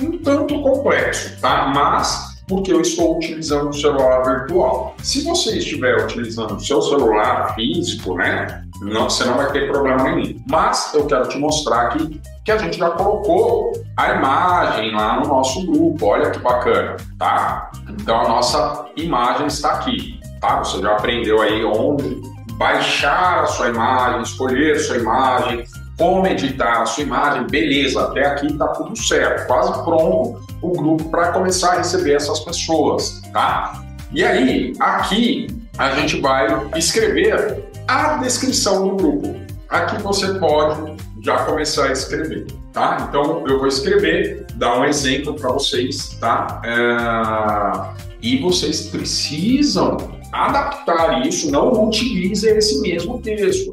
um 0.00 0.18
tanto 0.18 0.62
complexo, 0.62 1.38
tá? 1.40 1.70
Mas 1.74 2.30
porque 2.46 2.72
eu 2.72 2.80
estou 2.80 3.16
utilizando 3.16 3.68
o 3.68 3.72
celular 3.72 4.22
virtual. 4.24 4.96
Se 5.02 5.22
você 5.22 5.58
estiver 5.58 6.02
utilizando 6.02 6.56
o 6.56 6.60
seu 6.60 6.82
celular 6.82 7.54
físico, 7.54 8.14
né, 8.14 8.64
não, 8.80 9.10
você 9.10 9.24
não 9.24 9.34
vai 9.34 9.52
ter 9.52 9.70
problema 9.70 10.04
nenhum. 10.04 10.42
Mas 10.48 10.92
eu 10.94 11.06
quero 11.06 11.28
te 11.28 11.38
mostrar 11.38 11.88
aqui 11.88 12.20
que 12.44 12.50
a 12.50 12.56
gente 12.56 12.78
já 12.78 12.90
colocou 12.90 13.72
a 13.96 14.14
imagem 14.14 14.92
lá 14.92 15.20
no 15.20 15.28
nosso 15.28 15.66
grupo. 15.66 16.06
Olha 16.06 16.30
que 16.30 16.38
bacana, 16.38 16.96
tá? 17.18 17.70
Então 17.88 18.20
a 18.20 18.28
nossa 18.28 18.86
imagem 18.96 19.46
está 19.46 19.74
aqui, 19.74 20.18
tá? 20.40 20.58
Você 20.58 20.80
já 20.80 20.92
aprendeu 20.92 21.42
aí 21.42 21.62
onde 21.64 22.20
baixar 22.54 23.44
a 23.44 23.46
sua 23.46 23.68
imagem, 23.68 24.22
escolher 24.22 24.76
a 24.76 24.78
sua 24.80 24.96
imagem, 24.96 25.64
como 25.98 26.26
editar 26.26 26.82
a 26.82 26.86
sua 26.86 27.02
imagem, 27.02 27.46
beleza, 27.46 28.02
até 28.02 28.26
aqui 28.26 28.46
está 28.46 28.68
tudo 28.68 28.96
certo, 28.96 29.46
quase 29.46 29.72
pronto 29.84 30.40
o 30.62 30.72
grupo 30.72 31.10
para 31.10 31.32
começar 31.32 31.72
a 31.72 31.76
receber 31.76 32.14
essas 32.14 32.40
pessoas, 32.40 33.20
tá? 33.32 33.82
E 34.12 34.24
aí, 34.24 34.72
aqui 34.80 35.46
a 35.78 35.90
gente 35.96 36.20
vai 36.20 36.46
escrever 36.76 37.69
a 37.90 38.16
descrição 38.18 38.88
do 38.88 38.96
grupo. 38.96 39.40
Aqui 39.68 40.00
você 40.00 40.34
pode 40.34 40.96
já 41.22 41.44
começar 41.44 41.86
a 41.86 41.92
escrever, 41.92 42.46
tá? 42.72 43.06
Então 43.08 43.44
eu 43.46 43.58
vou 43.58 43.66
escrever, 43.66 44.46
dar 44.54 44.78
um 44.78 44.84
exemplo 44.84 45.34
para 45.34 45.50
vocês, 45.50 46.16
tá? 46.20 46.62
É... 46.64 48.06
E 48.22 48.38
vocês 48.38 48.86
precisam 48.86 49.96
adaptar 50.32 51.26
isso, 51.26 51.50
não 51.50 51.88
utilizem 51.88 52.56
esse 52.56 52.80
mesmo 52.80 53.20
texto. 53.20 53.72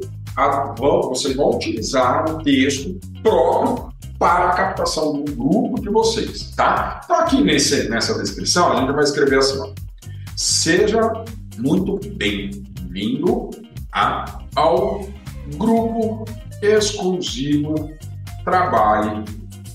Vocês 0.76 1.36
vão 1.36 1.50
utilizar 1.50 2.28
um 2.28 2.38
texto 2.38 2.98
próprio 3.22 3.88
para 4.18 4.50
a 4.50 4.52
captação 4.52 5.12
do 5.12 5.32
grupo 5.32 5.80
de 5.80 5.90
vocês, 5.90 6.50
tá? 6.56 7.00
Então 7.04 7.16
aqui 7.20 7.40
nesse, 7.40 7.88
nessa 7.88 8.18
descrição 8.18 8.72
a 8.72 8.80
gente 8.80 8.92
vai 8.92 9.04
escrever 9.04 9.38
assim, 9.38 9.60
ó. 9.60 9.68
Seja 10.36 11.24
muito 11.56 12.00
bem-vindo 12.14 13.50
ao 13.92 15.06
grupo 15.56 16.24
exclusivo 16.62 17.92
Trabalhe 18.44 19.24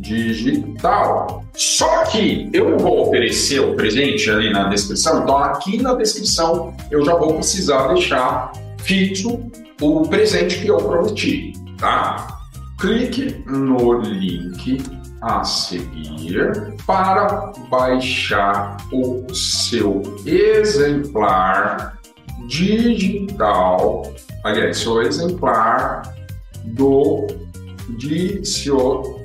digital. 0.00 1.44
Só 1.54 2.04
que 2.04 2.48
eu 2.52 2.78
vou 2.78 3.08
oferecer 3.08 3.60
o 3.60 3.74
presente 3.76 4.30
ali 4.30 4.52
na 4.52 4.68
descrição, 4.68 5.22
então 5.22 5.36
aqui 5.36 5.80
na 5.80 5.94
descrição 5.94 6.74
eu 6.90 7.04
já 7.04 7.14
vou 7.14 7.34
precisar 7.34 7.88
deixar 7.88 8.52
fixo 8.78 9.40
o 9.80 10.02
presente 10.08 10.58
que 10.60 10.68
eu 10.68 10.78
prometi, 10.78 11.52
tá? 11.78 12.38
Clique 12.78 13.44
no 13.46 14.00
link 14.00 14.82
a 15.20 15.44
seguir 15.44 16.74
para 16.86 17.52
baixar 17.68 18.78
o 18.90 19.26
seu 19.34 20.02
exemplar 20.24 21.98
digital, 22.48 24.02
aliás, 24.42 24.78
seu 24.78 25.02
exemplar 25.02 26.02
do 26.64 27.26
dicionário 27.98 29.19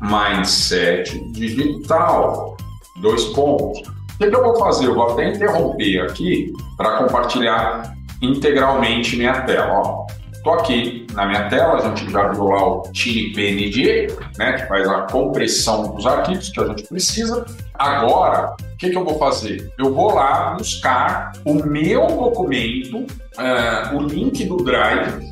Mindset 0.00 1.18
Digital. 1.32 2.56
Dois 3.00 3.24
pontos. 3.26 3.80
O 3.80 4.18
que, 4.18 4.28
que 4.28 4.36
eu 4.36 4.42
vou 4.42 4.56
fazer? 4.58 4.86
Eu 4.86 4.94
vou 4.94 5.10
até 5.10 5.30
interromper 5.30 6.02
aqui 6.02 6.52
para 6.76 6.98
compartilhar 6.98 7.94
integralmente 8.20 9.16
minha 9.16 9.42
tela. 9.42 10.06
Estou 10.32 10.54
aqui 10.54 11.06
na 11.12 11.26
minha 11.26 11.48
tela, 11.48 11.74
a 11.74 11.80
gente 11.80 12.10
já 12.10 12.28
viu 12.28 12.44
lá 12.44 12.66
o 12.66 12.82
TinyPNG, 12.92 14.06
né, 14.38 14.52
que 14.54 14.66
faz 14.68 14.88
a 14.88 15.02
compressão 15.02 15.94
dos 15.94 16.06
arquivos 16.06 16.48
que 16.48 16.60
a 16.60 16.66
gente 16.68 16.84
precisa. 16.84 17.44
Agora, 17.74 18.54
o 18.72 18.76
que, 18.78 18.88
que 18.88 18.96
eu 18.96 19.04
vou 19.04 19.18
fazer? 19.18 19.70
Eu 19.78 19.94
vou 19.94 20.14
lá 20.14 20.54
buscar 20.54 21.32
o 21.44 21.54
meu 21.54 22.06
documento, 22.06 22.98
uh, 22.98 23.96
o 23.96 24.02
link 24.02 24.44
do 24.46 24.58
Drive 24.58 25.30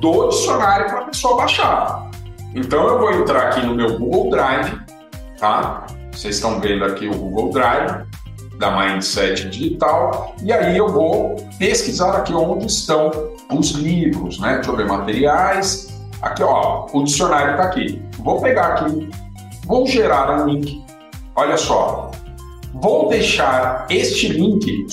do 0.00 0.28
dicionário 0.28 0.86
para 0.86 1.00
a 1.00 1.04
pessoa 1.04 1.36
baixar. 1.36 2.10
Então 2.54 2.86
eu 2.86 2.98
vou 3.00 3.12
entrar 3.12 3.48
aqui 3.48 3.66
no 3.66 3.74
meu 3.74 3.98
Google 3.98 4.30
Drive, 4.30 4.78
tá? 5.40 5.86
Vocês 6.12 6.36
estão 6.36 6.60
vendo 6.60 6.84
aqui 6.84 7.08
o 7.08 7.14
Google 7.14 7.50
Drive 7.50 8.06
da 8.58 8.70
Mindset 8.70 9.48
Digital 9.48 10.36
e 10.40 10.52
aí 10.52 10.78
eu 10.78 10.88
vou 10.88 11.34
pesquisar 11.58 12.12
aqui 12.12 12.32
onde 12.32 12.66
estão 12.66 13.10
os 13.52 13.72
livros, 13.72 14.38
né? 14.38 14.54
Deixa 14.54 14.70
eu 14.70 14.76
ver, 14.76 14.86
materiais. 14.86 16.00
Aqui, 16.22 16.44
ó, 16.44 16.86
o 16.92 17.02
dicionário 17.02 17.52
está 17.52 17.64
aqui. 17.64 18.00
Vou 18.20 18.40
pegar 18.40 18.66
aqui, 18.68 19.10
vou 19.66 19.84
gerar 19.88 20.30
um 20.40 20.46
link. 20.46 20.84
Olha 21.34 21.56
só, 21.56 22.12
vou 22.72 23.08
deixar 23.08 23.86
este 23.90 24.28
link 24.28 24.86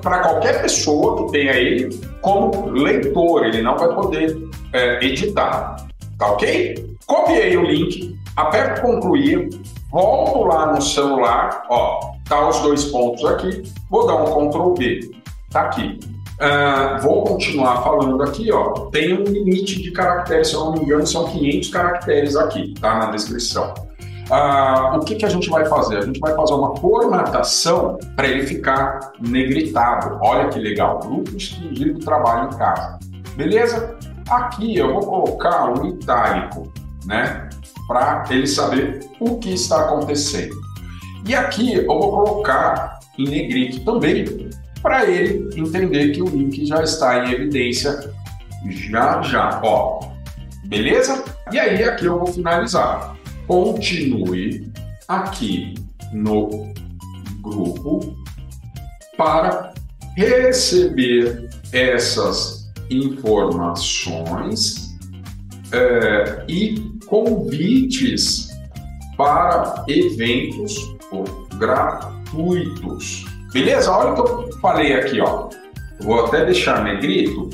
para 0.00 0.20
qualquer 0.20 0.62
pessoa 0.62 1.26
que 1.26 1.32
tenha 1.32 1.54
ele 1.54 2.00
como 2.22 2.70
leitor, 2.70 3.44
ele 3.44 3.62
não 3.62 3.76
vai 3.76 3.92
poder 3.92 4.38
é, 4.72 5.04
editar, 5.04 5.76
tá 6.18 6.32
ok? 6.32 6.96
Copiei 7.06 7.56
o 7.56 7.62
link, 7.62 8.18
aperto 8.36 8.82
concluir, 8.82 9.48
volto 9.90 10.44
lá 10.44 10.72
no 10.72 10.80
celular, 10.80 11.64
ó, 11.68 12.12
tá 12.28 12.48
os 12.48 12.60
dois 12.60 12.84
pontos 12.86 13.24
aqui, 13.24 13.62
vou 13.90 14.06
dar 14.06 14.16
um 14.16 14.48
Ctrl 14.48 14.74
V, 14.74 15.10
tá 15.50 15.62
aqui. 15.62 15.98
Uh, 16.34 17.00
vou 17.00 17.22
continuar 17.22 17.82
falando 17.82 18.20
aqui, 18.22 18.50
ó. 18.50 18.72
Tem 18.90 19.14
um 19.14 19.22
limite 19.22 19.80
de 19.80 19.92
caracteres, 19.92 20.48
se 20.48 20.54
eu 20.54 20.64
não 20.64 20.72
me 20.72 20.80
engano, 20.80 21.06
são 21.06 21.28
500 21.28 21.68
caracteres 21.68 22.36
aqui, 22.36 22.74
tá? 22.80 22.98
Na 22.98 23.10
descrição. 23.12 23.72
Uh, 24.30 24.96
o 24.96 25.00
que, 25.00 25.14
que 25.16 25.24
a 25.24 25.28
gente 25.28 25.48
vai 25.48 25.64
fazer? 25.66 25.98
A 25.98 26.00
gente 26.00 26.18
vai 26.18 26.34
fazer 26.34 26.54
uma 26.54 26.74
formatação 26.76 27.98
para 28.16 28.26
ele 28.26 28.46
ficar 28.46 29.12
negritado. 29.20 30.18
Olha 30.22 30.48
que 30.48 30.58
legal, 30.58 30.98
grupo 30.98 31.36
exclusivo 31.36 32.00
trabalho 32.00 32.50
em 32.52 32.56
casa. 32.56 32.98
Beleza? 33.36 33.96
Aqui 34.28 34.76
eu 34.76 34.94
vou 34.94 35.02
colocar 35.02 35.70
um 35.70 35.86
itálico, 35.86 36.72
né? 37.04 37.48
Para 37.86 38.24
ele 38.30 38.46
saber 38.46 39.08
o 39.20 39.38
que 39.38 39.52
está 39.52 39.80
acontecendo. 39.84 40.54
E 41.26 41.34
aqui 41.34 41.74
eu 41.74 41.86
vou 41.86 42.10
colocar 42.10 42.98
em 43.18 43.28
negrito 43.28 43.84
também, 43.84 44.50
para 44.82 45.04
ele 45.04 45.48
entender 45.58 46.12
que 46.12 46.22
o 46.22 46.28
link 46.28 46.66
já 46.66 46.82
está 46.82 47.24
em 47.24 47.32
evidência 47.32 48.12
já 48.70 49.20
já, 49.22 49.60
ó. 49.62 50.00
Beleza? 50.66 51.24
E 51.52 51.58
aí 51.58 51.84
aqui 51.84 52.06
eu 52.06 52.18
vou 52.18 52.26
finalizar. 52.26 53.14
Continue 53.46 54.72
aqui 55.06 55.74
no 56.12 56.72
grupo 57.42 58.16
para 59.16 59.72
receber 60.16 61.50
essas 61.72 62.63
informações 62.90 64.96
é, 65.72 66.44
e 66.48 66.80
convites 67.06 68.48
para 69.16 69.84
eventos 69.88 70.74
gratuitos. 71.58 73.24
Beleza? 73.52 73.92
Olha 73.92 74.10
o 74.10 74.14
que 74.14 74.20
eu 74.20 74.60
falei 74.60 74.94
aqui, 74.94 75.20
ó. 75.20 75.48
Vou 76.00 76.24
até 76.24 76.44
deixar 76.44 76.82
negrito 76.82 77.50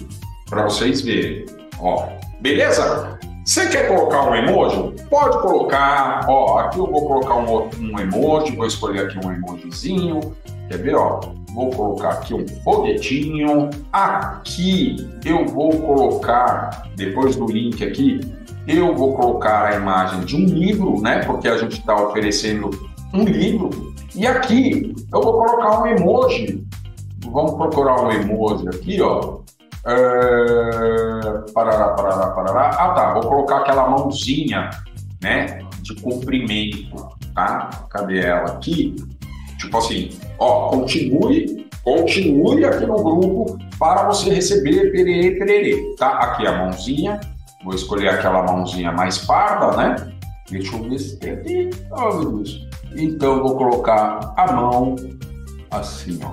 para 0.49 0.65
vocês 0.65 1.03
verem. 1.03 1.45
Ó, 1.79 2.09
beleza? 2.41 3.19
Você 3.45 3.69
quer 3.69 3.89
colocar 3.89 4.31
um 4.31 4.35
emoji? 4.35 4.95
Pode 5.09 5.41
colocar. 5.43 6.25
Ó, 6.29 6.59
aqui 6.59 6.79
eu 6.79 6.87
vou 6.87 7.07
colocar 7.07 7.37
um, 7.37 7.69
um 7.81 7.99
emoji. 7.99 8.57
Vou 8.57 8.67
escolher 8.67 9.07
aqui 9.07 9.19
um 9.25 9.33
emojizinho. 9.33 10.35
Quer 10.69 10.79
ver, 10.79 10.95
ó? 10.95 11.21
Vou 11.55 11.71
colocar 11.71 12.11
aqui 12.11 12.35
um 12.35 12.47
foguetinho. 12.63 13.71
Aqui 13.93 14.97
eu 15.25 15.47
vou 15.47 15.71
colocar, 15.71 16.89
depois 16.97 17.37
do 17.37 17.47
link 17.47 17.83
aqui, 17.85 18.21
eu 18.67 18.95
vou 18.95 19.15
colocar 19.15 19.67
a 19.67 19.77
imagem 19.77 20.21
de 20.21 20.37
um 20.37 20.45
livro, 20.45 21.01
né? 21.01 21.25
Porque 21.25 21.49
a 21.49 21.57
gente 21.57 21.79
está 21.79 21.95
oferecendo 21.97 22.71
um 23.13 23.25
livro 23.25 23.93
e 24.15 24.27
aqui 24.27 24.95
eu 25.13 25.21
vou 25.21 25.33
colocar 25.33 25.83
um 25.83 25.87
emoji. 25.87 26.65
Vamos 27.31 27.55
procurar 27.55 28.03
um 28.03 28.11
emoji 28.11 28.69
aqui, 28.69 29.01
ó. 29.01 29.41
É... 29.87 31.53
Parará, 31.53 31.89
parará, 31.91 32.27
parará. 32.29 32.69
Ah, 32.71 32.89
tá. 32.91 33.15
Vou 33.15 33.23
colocar 33.23 33.59
aquela 33.59 33.89
mãozinha, 33.89 34.71
né? 35.23 35.61
De 35.83 35.95
comprimento, 36.01 37.09
tá? 37.35 37.71
Cadê 37.89 38.21
ela 38.21 38.53
aqui? 38.53 38.97
Tipo 39.61 39.77
assim, 39.77 40.11
ó, 40.39 40.71
continue, 40.71 41.69
continue 41.85 42.65
aqui 42.65 42.87
no 42.87 42.97
grupo 42.97 43.59
para 43.79 44.05
você 44.05 44.31
receber 44.31 44.91
pererê, 44.91 45.33
pererê, 45.33 45.95
tá? 45.97 46.09
Aqui 46.19 46.47
a 46.47 46.57
mãozinha. 46.57 47.21
Vou 47.63 47.75
escolher 47.75 48.09
aquela 48.09 48.43
mãozinha 48.43 48.91
mais 48.91 49.19
parda, 49.19 49.77
né? 49.77 50.13
Deixa 50.51 50.75
eu 50.75 50.83
ver 50.89 50.99
se 50.99 51.19
tem 51.19 51.33
aqui. 51.33 51.71
Oh, 51.93 52.15
meu 52.15 52.33
Deus. 52.33 52.67
Então 52.97 53.43
vou 53.43 53.57
colocar 53.57 54.33
a 54.35 54.53
mão 54.53 54.97
assim, 55.71 56.19
ó. 56.25 56.33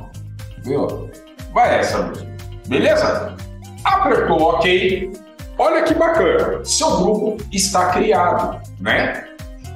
Viu? 0.63 1.09
Vai 1.53 1.79
essa 1.79 2.07
mesmo. 2.07 2.27
Beleza? 2.67 3.35
Apertou 3.83 4.41
OK. 4.41 5.11
Olha 5.57 5.83
que 5.83 5.93
bacana. 5.93 6.63
Seu 6.63 6.97
grupo 6.97 7.37
está 7.51 7.89
criado, 7.91 8.61
né? 8.79 9.27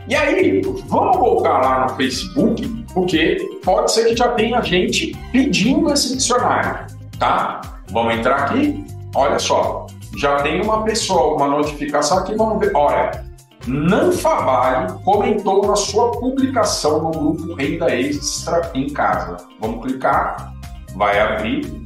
E 0.07 0.15
aí, 0.15 0.61
vamos 0.87 1.17
voltar 1.17 1.59
lá 1.61 1.81
no 1.87 1.95
Facebook, 1.95 2.80
porque 2.93 3.59
pode 3.63 3.91
ser 3.91 4.05
que 4.05 4.15
já 4.15 4.29
tenha 4.29 4.61
gente 4.61 5.15
pedindo 5.31 5.91
esse 5.91 6.15
dicionário, 6.15 6.87
tá? 7.17 7.61
Vamos 7.91 8.15
entrar 8.15 8.35
aqui. 8.35 8.85
Olha 9.15 9.39
só, 9.39 9.87
já 10.17 10.37
tem 10.37 10.61
uma 10.61 10.83
pessoa, 10.83 11.35
uma 11.35 11.47
notificação 11.47 12.19
aqui, 12.19 12.35
vamos 12.35 12.59
ver. 12.59 12.71
Olha, 12.75 13.25
Nanfabali 13.67 14.93
comentou 15.03 15.65
na 15.67 15.75
sua 15.75 16.11
publicação 16.11 17.03
no 17.03 17.11
grupo 17.11 17.53
Renda 17.55 17.93
Extra 17.93 18.71
em 18.73 18.89
Casa. 18.89 19.37
Vamos 19.59 19.85
clicar, 19.85 20.53
vai 20.95 21.19
abrir. 21.19 21.81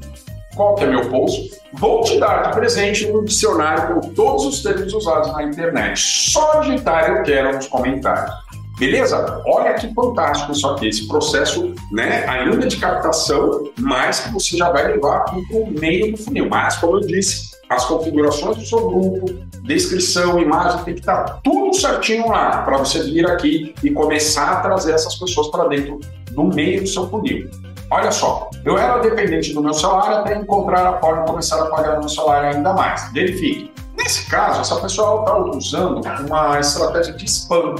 Qual 0.55 0.75
que 0.75 0.85
é 0.85 0.87
meu 0.87 1.09
post? 1.09 1.51
Vou 1.73 2.01
te 2.01 2.17
dar 2.17 2.43
de 2.43 2.55
presente 2.55 3.05
um 3.11 3.25
dicionário 3.25 3.95
com 3.95 4.13
todos 4.13 4.45
os 4.45 4.63
termos 4.63 4.93
usados 4.93 5.33
na 5.33 5.43
internet. 5.43 5.99
Só 5.99 6.61
digitar 6.61 7.09
eu 7.09 7.23
quero 7.23 7.55
nos 7.55 7.67
comentários. 7.67 8.33
Beleza? 8.77 9.41
Olha 9.45 9.73
que 9.73 9.93
fantástico 9.93 10.51
isso 10.51 10.67
aqui, 10.67 10.89
esse 10.89 11.07
processo, 11.07 11.73
né, 11.91 12.25
ainda 12.27 12.67
de 12.67 12.77
captação, 12.77 13.69
mas 13.79 14.19
que 14.19 14.33
você 14.33 14.57
já 14.57 14.69
vai 14.69 14.87
levar 14.87 15.23
para 15.23 15.37
o 15.37 15.71
meio 15.79 16.11
do 16.11 16.17
funil. 16.17 16.49
Mas, 16.49 16.75
como 16.77 16.97
eu 16.97 17.01
disse, 17.01 17.55
as 17.69 17.85
configurações 17.85 18.57
do 18.57 18.65
seu 18.65 18.87
grupo, 18.87 19.25
descrição, 19.63 20.39
imagem, 20.39 20.83
tem 20.83 20.93
que 20.93 20.99
estar 20.99 21.39
tudo 21.43 21.73
certinho 21.73 22.27
lá 22.27 22.63
para 22.63 22.77
você 22.77 23.01
vir 23.03 23.25
aqui 23.29 23.73
e 23.83 23.89
começar 23.91 24.51
a 24.51 24.61
trazer 24.61 24.93
essas 24.93 25.15
pessoas 25.15 25.47
para 25.47 25.67
dentro 25.67 25.99
do 26.31 26.43
meio 26.43 26.81
do 26.81 26.87
seu 26.87 27.07
funil. 27.09 27.49
Olha 27.89 28.11
só, 28.11 28.49
eu 28.65 28.77
era 28.77 28.97
dependente 28.99 29.53
do 29.53 29.61
meu 29.61 29.73
salário 29.73 30.17
até 30.17 30.35
encontrar 30.35 30.85
a 30.87 30.99
forma 30.99 31.21
de 31.21 31.31
começar 31.31 31.61
a 31.61 31.67
pagar 31.67 31.99
meu 31.99 32.09
salário 32.09 32.57
ainda 32.57 32.73
mais. 32.73 33.11
Verifique. 33.13 33.71
Nesse 33.97 34.29
caso, 34.29 34.61
essa 34.61 34.75
pessoa 34.81 35.21
está 35.21 35.37
usando 35.37 36.01
uma 36.27 36.59
estratégia 36.59 37.13
de 37.13 37.25
spam, 37.25 37.75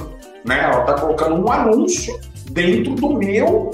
né? 0.45 0.63
Ela 0.63 0.81
está 0.81 0.93
colocando 0.93 1.35
um 1.35 1.51
anúncio 1.51 2.17
dentro 2.51 2.95
do 2.95 3.13
meu, 3.13 3.71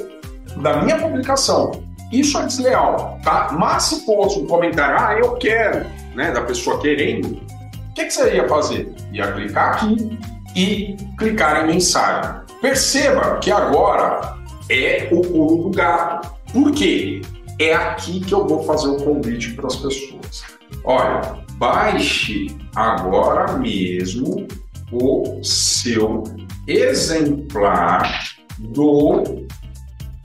da 0.57 0.81
minha 0.81 0.97
publicação. 0.97 1.83
Isso 2.11 2.37
é 2.37 2.45
desleal, 2.45 3.19
tá? 3.23 3.49
Mas 3.57 3.83
se 3.83 4.05
fosse 4.05 4.39
um 4.39 4.47
comentário, 4.47 4.97
ah, 4.99 5.13
eu 5.17 5.33
quero, 5.35 5.85
né, 6.15 6.31
da 6.31 6.41
pessoa 6.41 6.79
querendo, 6.81 7.27
o 7.27 7.93
que, 7.93 8.05
que 8.05 8.11
você 8.11 8.35
ia 8.35 8.47
fazer? 8.47 8.93
Ia 9.13 9.31
clicar 9.31 9.75
aqui 9.75 10.19
e 10.55 10.97
clicar 11.17 11.63
em 11.63 11.67
mensagem. 11.67 12.41
Perceba 12.61 13.37
que 13.37 13.51
agora 13.51 14.35
é 14.69 15.07
o 15.11 15.21
pulo 15.21 15.63
do 15.63 15.77
gato. 15.77 16.31
Por 16.51 16.71
quê? 16.71 17.21
É 17.59 17.73
aqui 17.73 18.19
que 18.19 18.33
eu 18.33 18.45
vou 18.47 18.63
fazer 18.63 18.89
o 18.89 18.97
convite 18.97 19.53
para 19.53 19.67
as 19.67 19.75
pessoas. 19.75 20.43
Olha, 20.83 21.21
baixe 21.53 22.47
agora 22.75 23.57
mesmo 23.57 24.47
o 24.91 25.43
seu 25.43 26.23
exemplar 26.67 28.35
do 28.57 29.45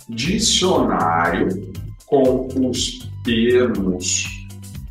dicionário 0.08 1.72
com 2.06 2.48
os 2.68 3.10
termos 3.24 4.26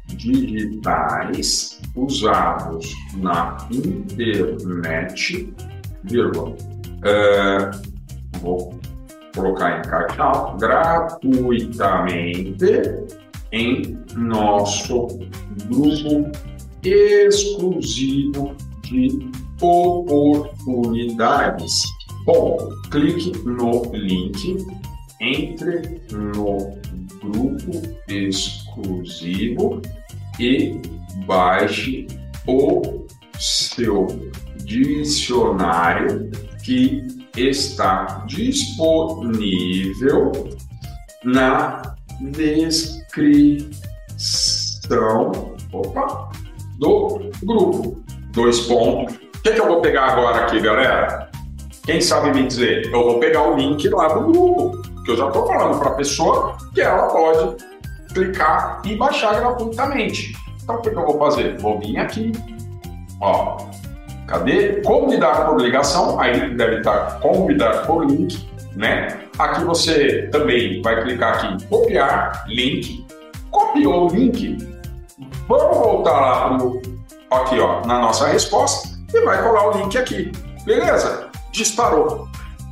digitais 0.08 1.80
usados 1.96 2.94
na 3.18 3.58
internet, 3.72 5.54
vírgula, 6.04 6.56
é, 7.04 7.72
vou 8.40 8.80
colocar 9.34 9.80
em 9.80 9.82
caixa 9.84 10.54
gratuitamente 10.58 12.66
em 13.52 13.98
nosso 14.16 15.08
grupo 15.68 16.32
exclusivo 16.84 18.56
de 18.82 19.32
oportunidades. 19.62 21.84
Bom, 22.26 22.58
clique 22.89 23.32
no 23.46 23.84
link, 23.94 24.65
entre 25.22 26.02
no 26.12 26.76
grupo 27.22 27.84
exclusivo 28.08 29.80
e 30.39 30.82
baixe 31.26 32.08
o 32.48 33.06
seu 33.39 34.08
dicionário 34.65 36.30
que 36.63 37.04
está 37.38 38.24
disponível 38.28 40.32
na 41.24 41.96
descrição 42.32 43.70
opa, 45.72 46.32
do 46.80 47.30
grupo. 47.44 48.04
Dois 48.32 48.62
pontos. 48.62 49.25
Que, 49.46 49.54
que 49.54 49.62
eu 49.62 49.68
vou 49.68 49.80
pegar 49.80 50.06
agora 50.06 50.40
aqui, 50.40 50.60
galera? 50.60 51.30
Quem 51.84 52.02
sabe 52.02 52.32
me 52.32 52.48
dizer? 52.48 52.92
Eu 52.92 53.04
vou 53.04 53.20
pegar 53.20 53.44
o 53.44 53.56
link 53.56 53.88
lá 53.90 54.08
do 54.08 54.22
grupo, 54.22 54.82
que 55.04 55.12
eu 55.12 55.18
já 55.18 55.28
estou 55.28 55.46
falando 55.46 55.78
para 55.78 55.90
a 55.90 55.94
pessoa 55.94 56.58
que 56.74 56.82
ela 56.82 57.04
pode 57.04 57.64
clicar 58.12 58.82
e 58.84 58.96
baixar 58.96 59.36
gratuitamente. 59.36 60.36
Então, 60.64 60.78
o 60.78 60.82
que, 60.82 60.90
que 60.90 60.98
eu 60.98 61.06
vou 61.06 61.20
fazer? 61.20 61.60
Vou 61.60 61.80
vir 61.80 61.96
aqui, 62.00 62.32
ó, 63.22 63.58
cadê? 64.26 64.82
Convidar 64.82 65.46
por 65.46 65.62
ligação, 65.62 66.20
aí 66.20 66.50
deve 66.56 66.78
estar 66.78 67.20
convidar 67.20 67.86
por 67.86 68.04
link, 68.04 68.50
né? 68.76 69.10
Aqui 69.38 69.64
você 69.64 70.28
também 70.32 70.82
vai 70.82 71.04
clicar 71.04 71.36
aqui 71.36 71.54
em 71.54 71.68
copiar 71.68 72.46
link, 72.48 73.06
copiou 73.52 74.10
o 74.10 74.12
link, 74.12 74.58
vamos 75.48 75.78
voltar 75.78 76.20
lá 76.20 76.58
pro, 76.58 76.82
aqui, 77.30 77.60
ó, 77.60 77.86
na 77.86 78.00
nossa 78.00 78.26
resposta 78.26 78.95
e 79.15 79.21
vai 79.25 79.41
colar 79.41 79.69
o 79.69 79.78
link 79.78 79.97
aqui, 79.97 80.32
beleza? 80.65 81.30
Disparou. 81.51 82.28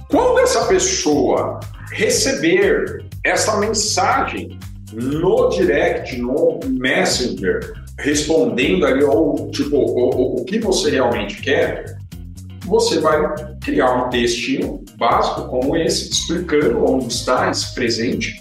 Quando 0.09 0.39
essa 0.39 0.65
pessoa 0.65 1.59
receber 1.91 3.05
essa 3.23 3.57
mensagem 3.57 4.59
no 4.91 5.49
direct, 5.49 6.17
no 6.17 6.59
Messenger, 6.65 7.73
respondendo 7.97 8.85
ali 8.85 9.03
ao 9.03 9.49
tipo 9.51 9.77
o, 9.77 10.41
o 10.41 10.45
que 10.45 10.59
você 10.59 10.91
realmente 10.91 11.41
quer, 11.41 11.97
você 12.65 12.99
vai 12.99 13.21
criar 13.61 13.91
um 13.93 14.09
textinho 14.09 14.83
básico 14.97 15.47
como 15.49 15.75
esse, 15.75 16.11
explicando 16.11 16.85
onde 16.85 17.07
está 17.07 17.49
esse 17.49 17.73
presente 17.73 18.35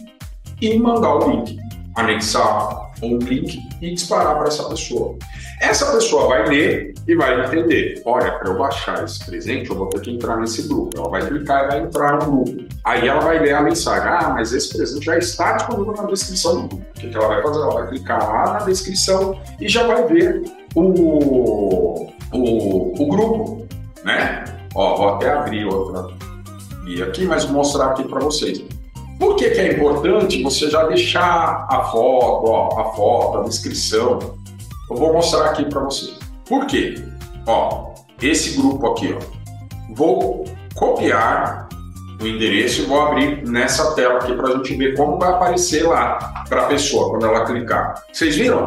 e 0.60 0.78
mandar 0.78 1.16
o 1.16 1.30
link, 1.30 1.58
anexar 1.96 2.91
um 3.02 3.18
link 3.18 3.60
e 3.80 3.94
disparar 3.94 4.36
para 4.38 4.48
essa 4.48 4.64
pessoa. 4.68 5.16
Essa 5.60 5.92
pessoa 5.92 6.28
vai 6.28 6.48
ler 6.48 6.94
e 7.06 7.14
vai 7.14 7.44
entender. 7.44 8.00
Olha, 8.04 8.32
para 8.32 8.50
eu 8.50 8.58
baixar 8.58 9.04
esse 9.04 9.24
presente, 9.24 9.70
eu 9.70 9.76
vou 9.76 9.88
ter 9.88 10.00
que 10.00 10.10
entrar 10.10 10.36
nesse 10.36 10.68
grupo. 10.68 10.96
Ela 10.96 11.08
vai 11.08 11.26
clicar 11.26 11.64
e 11.64 11.68
vai 11.68 11.80
entrar 11.80 12.18
no 12.18 12.44
grupo. 12.44 12.64
Aí 12.84 13.08
ela 13.08 13.20
vai 13.20 13.38
ler 13.38 13.54
a 13.54 13.62
mensagem. 13.62 14.08
Ah, 14.08 14.30
mas 14.34 14.52
esse 14.52 14.76
presente 14.76 15.04
já 15.04 15.18
está 15.18 15.52
disponível 15.52 15.94
na 15.94 16.04
descrição 16.04 16.62
do 16.62 16.68
grupo. 16.68 16.86
O 16.96 17.00
que, 17.00 17.16
ela 17.16 17.28
vai 17.28 17.42
fazer? 17.42 17.60
Ela 17.60 17.74
vai 17.74 17.88
clicar 17.88 18.28
lá 18.28 18.52
na 18.54 18.58
descrição 18.64 19.40
e 19.60 19.68
já 19.68 19.86
vai 19.86 20.06
ver 20.06 20.42
o, 20.74 22.08
o, 22.32 22.94
o 22.98 23.06
grupo, 23.08 23.66
né? 24.04 24.44
Ó, 24.74 24.96
vou 24.96 25.08
até 25.10 25.30
abrir 25.30 25.66
outra 25.66 26.22
e 26.86 27.02
aqui, 27.02 27.24
mas 27.24 27.44
vou 27.44 27.54
mostrar 27.54 27.86
aqui 27.86 28.04
para 28.04 28.20
vocês. 28.20 28.64
Por 29.22 29.36
que, 29.36 29.50
que 29.50 29.60
é 29.60 29.72
importante 29.72 30.42
você 30.42 30.68
já 30.68 30.82
deixar 30.82 31.64
a 31.70 31.84
foto, 31.84 32.50
ó, 32.50 32.80
a 32.80 32.92
foto, 32.92 33.38
a 33.38 33.42
descrição, 33.44 34.18
eu 34.90 34.96
vou 34.96 35.12
mostrar 35.12 35.44
aqui 35.44 35.64
para 35.64 35.78
vocês. 35.78 36.18
Por 36.44 36.66
quê? 36.66 36.96
Ó, 37.46 37.92
esse 38.20 38.60
grupo 38.60 38.84
aqui, 38.88 39.16
ó. 39.16 39.94
Vou 39.94 40.44
copiar 40.74 41.68
o 42.20 42.26
endereço 42.26 42.82
e 42.82 42.86
vou 42.86 43.00
abrir 43.00 43.48
nessa 43.48 43.94
tela 43.94 44.18
aqui 44.18 44.34
para 44.34 44.48
a 44.48 44.56
gente 44.56 44.74
ver 44.74 44.96
como 44.96 45.16
vai 45.16 45.30
aparecer 45.30 45.86
lá 45.86 46.44
para 46.48 46.62
a 46.62 46.66
pessoa 46.66 47.10
quando 47.10 47.24
ela 47.24 47.44
clicar. 47.44 48.02
Vocês 48.12 48.34
viram? 48.34 48.66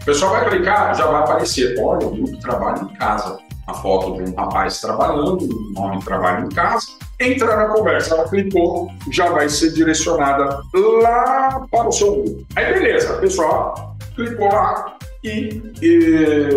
A 0.00 0.04
pessoa 0.04 0.32
vai 0.32 0.50
clicar, 0.50 0.96
já 0.96 1.06
vai 1.06 1.20
aparecer. 1.22 1.78
Olha, 1.78 2.08
o 2.08 2.10
grupo 2.10 2.36
trabalho 2.38 2.90
em 2.90 2.94
casa. 2.96 3.38
A 3.68 3.74
foto 3.74 4.16
de 4.16 4.28
um 4.28 4.34
rapaz 4.34 4.80
trabalhando, 4.80 5.48
um 5.76 5.80
homem 5.80 6.00
trabalha 6.00 6.44
em 6.44 6.48
casa. 6.48 6.88
Entra 7.22 7.56
na 7.56 7.66
conversa, 7.66 8.14
ela 8.14 8.28
clicou, 8.28 8.90
já 9.10 9.30
vai 9.30 9.48
ser 9.48 9.72
direcionada 9.72 10.60
lá 11.02 11.64
para 11.70 11.88
o 11.88 11.92
seu 11.92 12.16
grupo. 12.16 12.44
Aí 12.56 12.72
beleza, 12.72 13.14
a 13.14 13.18
pessoa 13.18 13.94
clicou 14.16 14.48
lá, 14.48 14.96
e, 15.24 15.62
e 15.80 16.48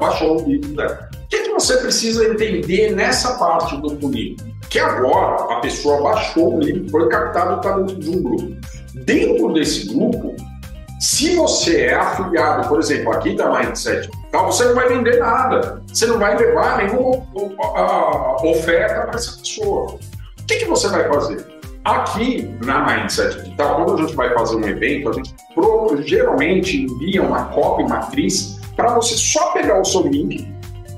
baixou 0.00 0.36
o 0.36 0.44
vídeo 0.44 0.74
dela. 0.74 1.08
O 1.12 1.28
que, 1.28 1.36
é 1.36 1.42
que 1.42 1.50
você 1.50 1.76
precisa 1.76 2.24
entender 2.26 2.94
nessa 2.94 3.34
parte 3.34 3.76
do 3.76 3.90
funil? 4.00 4.36
Que 4.70 4.78
agora 4.78 5.54
a 5.54 5.60
pessoa 5.60 6.02
baixou 6.02 6.56
o 6.56 6.60
link, 6.60 6.90
foi 6.90 7.08
captado 7.08 7.56
está 7.56 7.76
dentro 7.78 7.96
de 7.96 8.10
um 8.10 8.22
grupo. 8.22 8.56
Dentro 8.94 9.52
desse 9.52 9.92
grupo, 9.92 10.34
se 11.00 11.34
você 11.36 11.86
é 11.86 11.94
afiliado, 11.94 12.68
por 12.68 12.78
exemplo, 12.78 13.12
aqui 13.12 13.34
da 13.34 13.50
Mindset, 13.50 14.08
então 14.28 14.46
você 14.46 14.64
não 14.64 14.74
vai 14.74 14.88
vender 14.88 15.18
nada. 15.18 15.82
Você 15.86 16.06
não 16.06 16.18
vai 16.18 16.36
levar 16.36 16.78
nenhuma 16.78 17.24
oferta 18.42 19.02
para 19.02 19.14
essa 19.14 19.38
pessoa. 19.38 19.92
O 19.92 20.46
que, 20.46 20.56
que 20.56 20.64
você 20.64 20.88
vai 20.88 21.06
fazer? 21.08 21.46
Aqui 21.84 22.50
na 22.64 22.84
Mindset 22.84 23.42
Digital, 23.42 23.76
quando 23.76 23.94
a 23.94 24.02
gente 24.02 24.16
vai 24.16 24.32
fazer 24.34 24.56
um 24.56 24.66
evento, 24.66 25.10
a 25.10 25.12
gente 25.12 25.34
geralmente 26.04 26.82
envia 26.82 27.22
uma 27.22 27.44
cópia 27.46 27.86
matriz 27.86 28.58
para 28.74 28.94
você 28.94 29.14
só 29.14 29.52
pegar 29.52 29.80
o 29.80 29.84
seu 29.84 30.02
link 30.02 30.52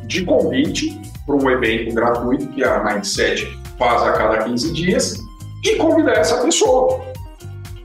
de 0.04 0.24
convite 0.24 0.98
para 1.26 1.34
um 1.34 1.50
evento 1.50 1.94
gratuito 1.94 2.46
que 2.48 2.62
a 2.62 2.82
Mindset 2.84 3.46
faz 3.78 4.02
a 4.02 4.12
cada 4.12 4.44
15 4.44 4.72
dias 4.72 5.18
e 5.64 5.76
convidar 5.76 6.12
essa 6.12 6.40
pessoa. 6.42 7.00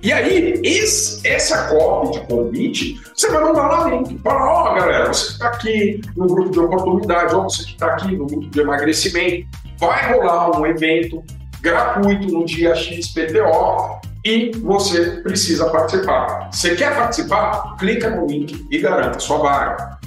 E 0.03 0.11
aí, 0.11 0.59
esse, 0.63 1.25
essa 1.27 1.67
cópia 1.67 2.19
de 2.19 2.27
convite, 2.27 2.99
você 3.15 3.29
vai 3.29 3.43
mandar 3.43 3.67
lá 3.67 3.89
dentro. 3.89 4.17
Fala, 4.19 4.51
ó, 4.51 4.71
oh, 4.71 4.75
galera, 4.75 5.07
você 5.07 5.27
que 5.27 5.31
está 5.33 5.47
aqui 5.47 6.01
no 6.15 6.25
grupo 6.25 6.49
de 6.49 6.59
oportunidade, 6.59 7.35
ou 7.35 7.43
você 7.43 7.63
que 7.63 7.71
está 7.71 7.87
aqui 7.87 8.15
no 8.15 8.25
grupo 8.25 8.49
de 8.49 8.59
emagrecimento, 8.59 9.47
vai 9.79 10.11
rolar 10.11 10.59
um 10.59 10.65
evento 10.65 11.23
gratuito 11.61 12.27
no 12.27 12.45
dia 12.45 12.73
XPTO 12.75 14.01
e 14.25 14.51
você 14.57 15.21
precisa 15.21 15.69
participar. 15.69 16.49
Você 16.51 16.75
quer 16.75 16.95
participar? 16.95 17.75
Clica 17.77 18.09
no 18.09 18.25
link 18.25 18.67
e 18.69 18.79
garanta 18.79 19.19
sua 19.19 19.37
vaga 19.37 19.99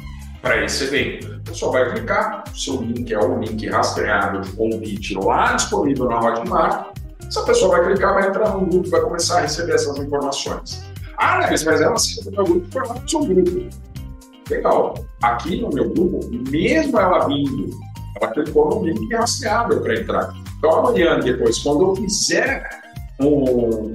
para 0.42 0.64
esse 0.64 0.85
evento. 0.85 1.40
Você 1.44 1.54
só 1.54 1.70
vai 1.70 1.92
clicar, 1.92 2.44
seu 2.54 2.80
link 2.80 3.12
é 3.12 3.18
o 3.18 3.38
link 3.38 3.68
rastreado 3.68 4.40
de 4.40 4.50
convite 4.52 5.14
lá 5.14 5.52
disponível 5.52 6.07
na 6.07 6.18
Hotmart. 6.18 6.93
Essa 7.26 7.42
pessoa 7.44 7.76
vai 7.76 7.87
clicar, 7.87 8.14
vai 8.14 8.28
entrar 8.28 8.50
no 8.50 8.66
grupo, 8.66 8.90
vai 8.90 9.00
começar 9.00 9.38
a 9.38 9.40
receber 9.42 9.74
essas 9.74 9.96
informações. 9.98 10.84
Ah, 11.16 11.38
né, 11.38 11.46
mas 11.50 11.80
ela 11.80 11.96
se 11.96 12.24
no 12.24 12.30
meu 12.30 12.44
grupo 12.44 12.66
foi 12.70 12.87
lá 12.87 12.94
no 12.94 13.08
seu 13.08 13.20
grupo. 13.20 13.68
Legal. 14.50 14.94
Aqui 15.22 15.60
no 15.60 15.70
meu 15.70 15.88
grupo, 15.90 16.20
mesmo 16.50 16.98
ela 16.98 17.26
vindo, 17.26 17.70
ela 18.20 18.30
clicou 18.32 18.80
no 18.80 18.86
link 18.86 19.14
rastreado 19.14 19.80
para 19.80 19.94
entrar. 19.94 20.34
Então, 20.59 20.70
amanhã, 20.70 21.18
depois, 21.18 21.59
quando 21.59 21.82
eu 21.82 21.96
fizer 21.96 22.68
um, 23.20 23.92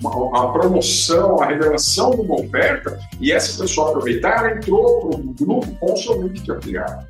uma, 0.00 0.44
a 0.44 0.48
promoção, 0.52 1.42
a 1.42 1.46
revelação 1.46 2.10
de 2.10 2.22
uma 2.22 2.40
oferta, 2.40 2.98
e 3.20 3.32
essa 3.32 3.60
pessoa 3.62 3.90
aproveitar, 3.90 4.38
ela 4.38 4.56
entrou 4.56 5.08
para 5.08 5.20
o 5.20 5.22
grupo 5.34 5.74
com 5.78 5.92
o 5.92 5.96
seu 5.96 6.22
link 6.22 6.40
de 6.42 6.52
afiliado. 6.52 7.06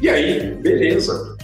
E 0.00 0.08
aí, 0.08 0.54
beleza. 0.56 1.37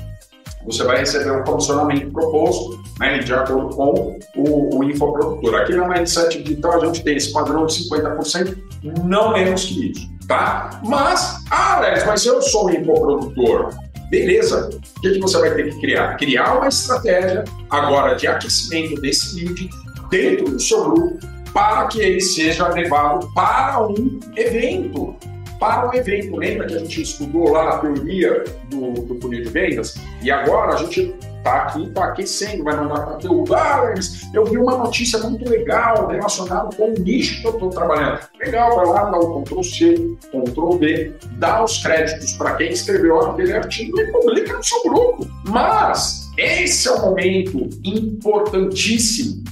Você 0.66 0.82
vai 0.84 0.98
receber 0.98 1.30
um 1.30 1.44
comissionamento 1.44 2.10
proposto 2.10 2.82
né, 2.98 3.18
de 3.18 3.32
acordo 3.32 3.74
com 3.74 4.18
o, 4.36 4.78
o 4.78 4.84
infoprodutor. 4.84 5.54
Aqui 5.56 5.74
na 5.74 5.88
Mindset 5.88 6.42
Digital 6.42 6.82
a 6.82 6.86
gente 6.86 7.04
tem 7.04 7.16
esse 7.16 7.32
padrão 7.32 7.66
de 7.66 7.88
50%, 7.88 8.56
não 9.04 9.32
menos 9.32 9.64
que 9.64 9.90
isso, 9.90 10.08
tá? 10.26 10.80
Mas, 10.84 11.44
ah, 11.50 11.76
Alex, 11.76 12.06
mas 12.06 12.24
eu 12.24 12.40
sou 12.42 12.66
um 12.66 12.70
infoprodutor. 12.70 13.70
Beleza, 14.10 14.70
o 14.96 15.00
que, 15.00 15.12
que 15.12 15.20
você 15.20 15.38
vai 15.38 15.54
ter 15.54 15.70
que 15.70 15.80
criar? 15.80 16.16
Criar 16.16 16.56
uma 16.56 16.68
estratégia 16.68 17.44
agora 17.70 18.14
de 18.14 18.26
aquecimento 18.26 19.00
desse 19.00 19.36
lead 19.36 19.70
dentro 20.10 20.50
do 20.50 20.60
seu 20.60 20.84
grupo 20.84 21.18
para 21.52 21.86
que 21.86 22.00
ele 22.00 22.20
seja 22.20 22.68
levado 22.68 23.32
para 23.32 23.86
um 23.86 24.18
evento, 24.36 25.16
para 25.64 25.88
o 25.88 25.94
evento. 25.94 26.36
Lembra 26.36 26.66
que 26.66 26.74
a 26.74 26.78
gente 26.78 27.00
estudou 27.00 27.50
lá 27.50 27.70
a 27.70 27.78
teoria 27.78 28.44
do, 28.68 28.92
do 28.92 29.18
funil 29.20 29.42
de 29.42 29.48
vendas? 29.48 29.94
E 30.22 30.30
agora 30.30 30.74
a 30.74 30.76
gente 30.76 31.14
está 31.38 31.54
aqui, 31.62 31.84
está 31.84 32.04
aquecendo, 32.04 32.64
vai 32.64 32.76
mandar 32.76 33.00
conteúdo. 33.06 33.54
Ah, 33.54 33.94
eu 34.34 34.44
vi 34.44 34.58
uma 34.58 34.76
notícia 34.76 35.18
muito 35.20 35.48
legal 35.48 36.06
relacionada 36.08 36.76
com 36.76 36.90
o 36.90 36.94
nicho 36.98 37.40
que 37.40 37.46
eu 37.46 37.52
estou 37.52 37.70
trabalhando. 37.70 38.20
Legal, 38.38 38.76
vai 38.76 38.86
lá, 38.86 39.10
dá 39.10 39.18
o 39.18 39.42
Ctrl 39.42 39.62
C, 39.62 40.16
Ctrl 40.30 40.78
V, 40.78 41.12
dá 41.38 41.64
os 41.64 41.82
créditos 41.82 42.34
para 42.34 42.56
quem 42.56 42.70
escreveu 42.70 43.20
aquele 43.20 43.54
artigo 43.54 43.98
e 43.98 44.06
publica 44.12 44.52
no 44.52 44.62
seu 44.62 44.82
grupo. 44.82 45.26
Mas 45.48 46.30
esse 46.36 46.88
é 46.88 46.92
o 46.92 47.00
momento 47.00 47.70
importantíssimo 47.84 49.42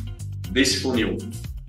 desse 0.51 0.81
funil 0.81 1.17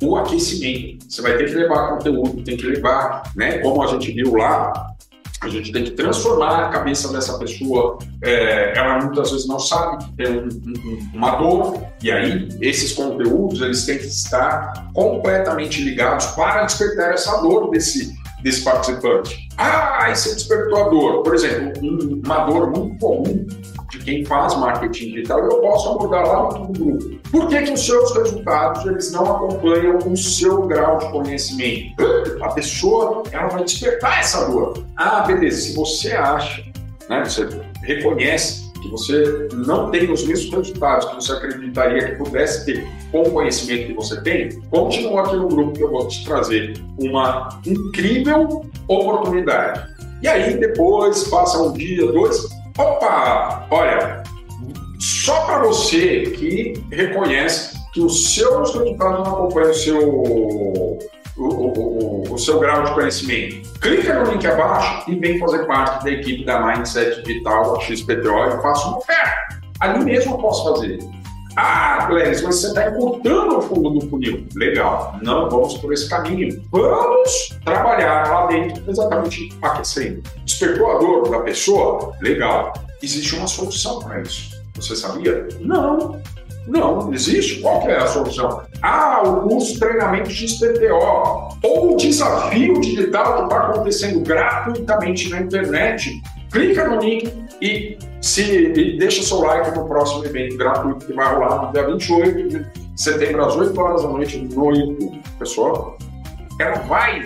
o 0.05 0.15
aquecimento. 0.15 1.05
Você 1.07 1.21
vai 1.21 1.37
ter 1.37 1.45
que 1.45 1.55
levar 1.55 1.89
conteúdo, 1.89 2.43
tem 2.43 2.57
que 2.57 2.65
levar, 2.65 3.23
né? 3.35 3.59
Como 3.59 3.81
a 3.83 3.87
gente 3.87 4.11
viu 4.11 4.35
lá, 4.35 4.93
a 5.41 5.49
gente 5.49 5.71
tem 5.71 5.83
que 5.83 5.91
transformar 5.91 6.65
a 6.65 6.69
cabeça 6.69 7.11
dessa 7.11 7.37
pessoa. 7.37 7.97
É, 8.21 8.77
ela 8.77 9.03
muitas 9.03 9.31
vezes 9.31 9.47
não 9.47 9.59
sabe 9.59 10.03
que 10.03 10.13
tem 10.13 10.39
um, 10.39 10.47
um, 10.47 11.11
uma 11.13 11.31
dor, 11.35 11.81
e 12.01 12.11
aí 12.11 12.47
esses 12.61 12.93
conteúdos 12.93 13.61
eles 13.61 13.85
têm 13.85 13.97
que 13.97 14.05
estar 14.05 14.91
completamente 14.93 15.81
ligados 15.81 16.27
para 16.27 16.63
despertar 16.63 17.13
essa 17.13 17.41
dor 17.41 17.69
desse, 17.71 18.13
desse 18.41 18.63
participante. 18.63 19.49
Ah, 19.57 20.07
e 20.09 20.15
você 20.15 20.33
despertou 20.33 20.85
a 20.85 20.89
dor. 20.89 21.23
Por 21.23 21.35
exemplo, 21.35 21.73
um, 21.83 22.21
uma 22.23 22.45
dor 22.45 22.71
muito 22.71 22.97
comum 22.99 23.45
de 23.93 24.03
quem 24.03 24.25
faz 24.25 24.55
marketing 24.55 25.11
digital, 25.11 25.39
eu 25.39 25.61
posso 25.61 25.89
abordar 25.89 26.25
lá 26.25 26.57
no 26.57 26.67
grupo. 26.67 27.19
Por 27.31 27.47
que, 27.47 27.61
que 27.61 27.73
os 27.73 27.85
seus 27.85 28.15
resultados 28.15 28.85
eles 28.85 29.11
não 29.11 29.23
acompanham 29.23 29.97
o 29.99 30.17
seu 30.17 30.63
grau 30.63 30.97
de 30.97 31.11
conhecimento? 31.11 32.03
A 32.41 32.49
pessoa 32.49 33.23
ela 33.31 33.47
vai 33.49 33.63
despertar 33.63 34.19
essa 34.19 34.49
dor. 34.49 34.83
Ah, 34.97 35.21
beleza, 35.21 35.61
se 35.61 35.75
você 35.75 36.11
acha, 36.11 36.63
né, 37.09 37.23
você 37.23 37.47
reconhece 37.83 38.63
que 38.81 38.89
você 38.89 39.47
não 39.53 39.91
tem 39.91 40.11
os 40.11 40.25
mesmos 40.25 40.53
resultados 40.53 41.05
que 41.05 41.15
você 41.15 41.31
acreditaria 41.31 42.05
que 42.09 42.15
pudesse 42.15 42.65
ter 42.65 42.87
com 43.11 43.21
o 43.21 43.31
conhecimento 43.31 43.87
que 43.87 43.93
você 43.93 44.19
tem, 44.21 44.49
continua 44.69 45.21
aqui 45.21 45.35
no 45.35 45.47
grupo 45.47 45.73
que 45.73 45.83
eu 45.83 45.89
vou 45.89 46.07
te 46.07 46.25
trazer 46.25 46.73
uma 46.99 47.61
incrível 47.65 48.65
oportunidade. 48.87 49.93
E 50.21 50.27
aí, 50.27 50.57
depois, 50.57 51.25
passa 51.25 51.61
um 51.61 51.73
dia, 51.73 52.05
dois, 52.11 52.49
Opa! 52.77 53.67
Olha, 53.69 54.23
só 54.99 55.45
para 55.45 55.59
você 55.59 56.21
que 56.21 56.73
reconhece 56.91 57.77
que 57.93 58.01
os 58.01 58.33
seus 58.33 58.73
resultados 58.73 59.27
não 59.27 59.35
acompanham 59.35 59.69
o 59.69 59.73
seu, 59.73 60.09
o, 60.09 60.99
o, 61.37 61.43
o, 61.43 62.33
o, 62.33 62.37
seu 62.39 62.59
grau 62.59 62.83
de 62.83 62.93
conhecimento. 62.93 63.69
Clica 63.79 64.19
no 64.19 64.31
link 64.31 64.45
abaixo 64.47 65.09
e 65.09 65.15
vem 65.15 65.37
fazer 65.37 65.67
parte 65.67 66.03
da 66.03 66.11
equipe 66.11 66.43
da 66.45 66.65
Mindset 66.65 67.21
Digital 67.21 67.79
XPTO 67.81 68.47
e 68.47 68.61
faça 68.61 68.87
uma 68.87 68.97
oferta. 68.97 69.59
Ali 69.79 70.03
mesmo 70.03 70.33
eu 70.33 70.37
posso 70.37 70.73
fazer. 70.73 70.97
Ah, 71.55 72.05
Glenis, 72.07 72.41
mas 72.41 72.55
você 72.55 72.67
está 72.67 72.89
encurtando 72.89 73.57
o 73.57 73.61
fundo 73.61 73.89
do 73.91 74.09
funil. 74.09 74.45
Legal, 74.55 75.19
não 75.21 75.49
vamos 75.49 75.77
por 75.77 75.93
esse 75.93 76.09
caminho. 76.09 76.63
Vamos 76.71 77.49
trabalhar 77.63 78.27
lá 78.27 78.47
dentro 78.47 78.83
exatamente 78.89 79.49
aquecendo. 79.61 80.23
Despertou 80.45 80.91
a 80.91 80.97
dor 80.97 81.29
da 81.29 81.39
pessoa? 81.41 82.13
Legal. 82.21 82.73
Existe 83.01 83.35
uma 83.35 83.47
solução 83.47 83.99
para 83.99 84.21
isso. 84.21 84.51
Você 84.75 84.95
sabia? 84.95 85.47
Não. 85.59 86.19
Não, 86.67 87.13
existe. 87.13 87.61
Qual 87.61 87.87
é 87.89 87.97
a 87.97 88.07
solução? 88.07 88.63
Ah, 88.81 89.21
o 89.23 89.47
curso 89.47 89.77
treinamento 89.79 90.29
XPTO 90.29 91.57
ou 91.61 91.93
o 91.93 91.97
desafio 91.97 92.79
digital 92.79 93.35
que 93.35 93.43
está 93.43 93.57
acontecendo 93.67 94.19
gratuitamente 94.21 95.29
na 95.29 95.41
internet. 95.41 96.21
Clica 96.51 96.87
no 96.87 97.01
link 97.01 97.42
e 97.63 97.97
se 98.21 98.43
e 98.43 98.97
deixa 98.97 99.23
seu 99.23 99.39
like 99.39 99.77
no 99.77 99.87
próximo 99.87 100.25
evento 100.25 100.57
gratuito 100.57 101.05
que 101.05 101.13
vai 101.13 101.33
rolar 101.33 101.65
no 101.65 101.71
dia 101.71 101.87
28 101.87 102.47
de 102.49 102.65
setembro, 102.95 103.45
às 103.45 103.55
8 103.55 103.79
horas 103.79 104.03
da 104.03 104.09
noite, 104.09 104.37
no 104.37 104.75
YouTube. 104.75 105.21
Pessoal, 105.39 105.97
ela 106.59 106.79
vai 106.79 107.23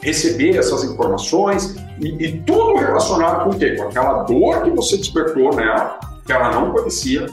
receber 0.00 0.56
essas 0.56 0.84
informações 0.84 1.76
e, 1.98 2.24
e, 2.24 2.40
tudo 2.42 2.76
relacionado 2.76 3.44
com 3.44 3.50
o 3.50 3.58
quê? 3.58 3.74
Com 3.76 3.82
aquela 3.82 4.22
dor 4.22 4.62
que 4.62 4.70
você 4.70 4.96
despertou 4.96 5.54
nela, 5.54 5.98
que 6.24 6.32
ela 6.32 6.52
não 6.52 6.70
conhecia. 6.70 7.26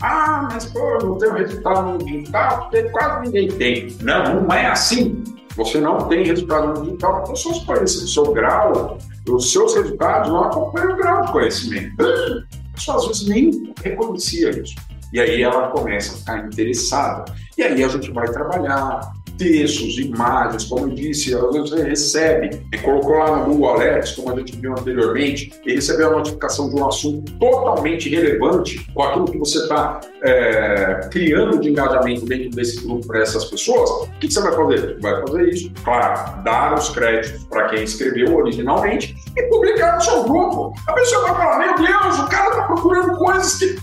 Ah, 0.00 0.46
mas 0.52 0.66
pô, 0.66 0.78
eu 0.78 1.06
não 1.06 1.18
tenho 1.18 1.32
resultado 1.32 1.92
no 1.92 1.98
digital, 1.98 2.60
porque 2.60 2.82
quase 2.90 3.22
ninguém 3.22 3.48
tem. 3.48 3.96
Não, 4.02 4.42
não 4.42 4.54
é 4.54 4.66
assim. 4.66 5.24
Você 5.56 5.80
não 5.80 6.06
tem 6.06 6.24
resultado 6.24 6.68
no 6.68 6.84
digital 6.84 7.24
os 7.32 7.42
seus 7.42 7.58
conhecimentos, 7.64 8.04
o 8.04 8.08
seu 8.08 8.32
grau, 8.32 8.98
os 9.30 9.52
seus 9.52 9.74
resultados 9.74 10.30
não 10.30 10.44
acompanham 10.44 10.92
o 10.92 10.96
grau 10.96 11.26
de 11.26 11.32
conhecimento. 11.32 12.02
A 12.02 12.74
pessoa 12.74 12.96
às 12.98 13.06
vezes 13.06 13.28
nem 13.28 13.74
reconhecia 13.82 14.50
isso. 14.50 14.74
E 15.12 15.20
aí 15.20 15.42
ela 15.42 15.68
começa 15.68 16.14
a 16.14 16.18
ficar 16.18 16.46
interessada. 16.46 17.24
E 17.56 17.62
aí 17.62 17.82
a 17.82 17.88
gente 17.88 18.10
vai 18.12 18.28
trabalhar 18.28 19.00
textos, 19.38 19.98
imagens, 19.98 20.64
como 20.64 20.86
eu 20.86 20.94
disse, 20.94 21.34
às 21.34 21.52
vezes 21.52 21.70
você 21.70 21.82
recebe, 21.82 22.60
colocou 22.82 23.16
lá 23.16 23.36
no 23.36 23.44
Google 23.46 23.70
Alerts, 23.70 24.12
como 24.12 24.32
a 24.32 24.36
gente 24.36 24.56
viu 24.56 24.72
anteriormente, 24.72 25.52
e 25.64 25.74
recebeu 25.74 26.08
a 26.08 26.16
notificação 26.18 26.68
de 26.68 26.76
um 26.76 26.86
assunto 26.86 27.32
totalmente 27.38 28.08
relevante 28.08 28.84
com 28.92 29.02
aquilo 29.02 29.24
que 29.26 29.38
você 29.38 29.58
está 29.58 30.00
é, 30.22 31.00
criando 31.10 31.60
de 31.60 31.70
engajamento 31.70 32.26
dentro 32.26 32.50
desse 32.50 32.82
grupo 32.84 33.06
para 33.06 33.20
essas 33.20 33.44
pessoas, 33.44 33.88
o 33.90 34.08
que 34.20 34.30
você 34.30 34.40
vai 34.40 34.54
fazer? 34.54 34.98
Vai 35.00 35.20
fazer 35.20 35.48
isso, 35.48 35.72
claro, 35.84 36.42
dar 36.42 36.74
os 36.74 36.88
créditos 36.90 37.44
para 37.44 37.68
quem 37.68 37.84
escreveu 37.84 38.36
originalmente 38.36 39.14
e 39.36 39.42
publicar 39.44 39.96
no 39.96 40.02
seu 40.02 40.24
grupo. 40.24 40.72
A 40.86 40.92
pessoa 40.92 41.22
vai 41.22 41.34
falar, 41.36 41.58
meu 41.58 41.86
Deus, 41.86 42.18
o 42.18 42.28
cara 42.28 42.50
está 42.50 42.62
procurando 42.62 43.16
coisas 43.16 43.54
que 43.56 43.78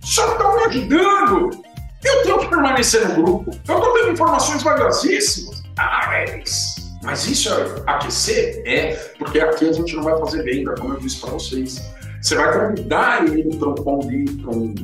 só 0.00 0.32
estão 0.32 0.56
me 0.56 0.62
ajudando. 0.64 1.67
Eu 2.04 2.22
tenho 2.22 2.38
que 2.38 2.46
permanecer 2.46 3.08
no 3.08 3.22
grupo. 3.22 3.50
Eu 3.66 3.78
estou 3.78 3.92
tendo 3.94 4.12
informações 4.12 4.62
valiosíssimas. 4.62 5.62
Ah, 5.76 6.10
é 6.12 6.42
isso. 6.42 6.78
Mas 7.02 7.26
isso 7.26 7.48
é 7.48 7.82
aquecer? 7.86 8.62
É, 8.66 8.94
porque 9.18 9.40
aqui 9.40 9.68
a 9.68 9.72
gente 9.72 9.94
não 9.96 10.02
vai 10.02 10.18
fazer 10.18 10.42
venda, 10.42 10.74
como 10.74 10.94
eu 10.94 11.00
disse 11.00 11.20
para 11.20 11.30
vocês. 11.30 11.80
Você 12.20 12.34
vai 12.34 12.52
convidar 12.52 13.24
ele 13.26 13.56
para 13.56 13.68
um, 13.68 14.00
um, 14.48 14.74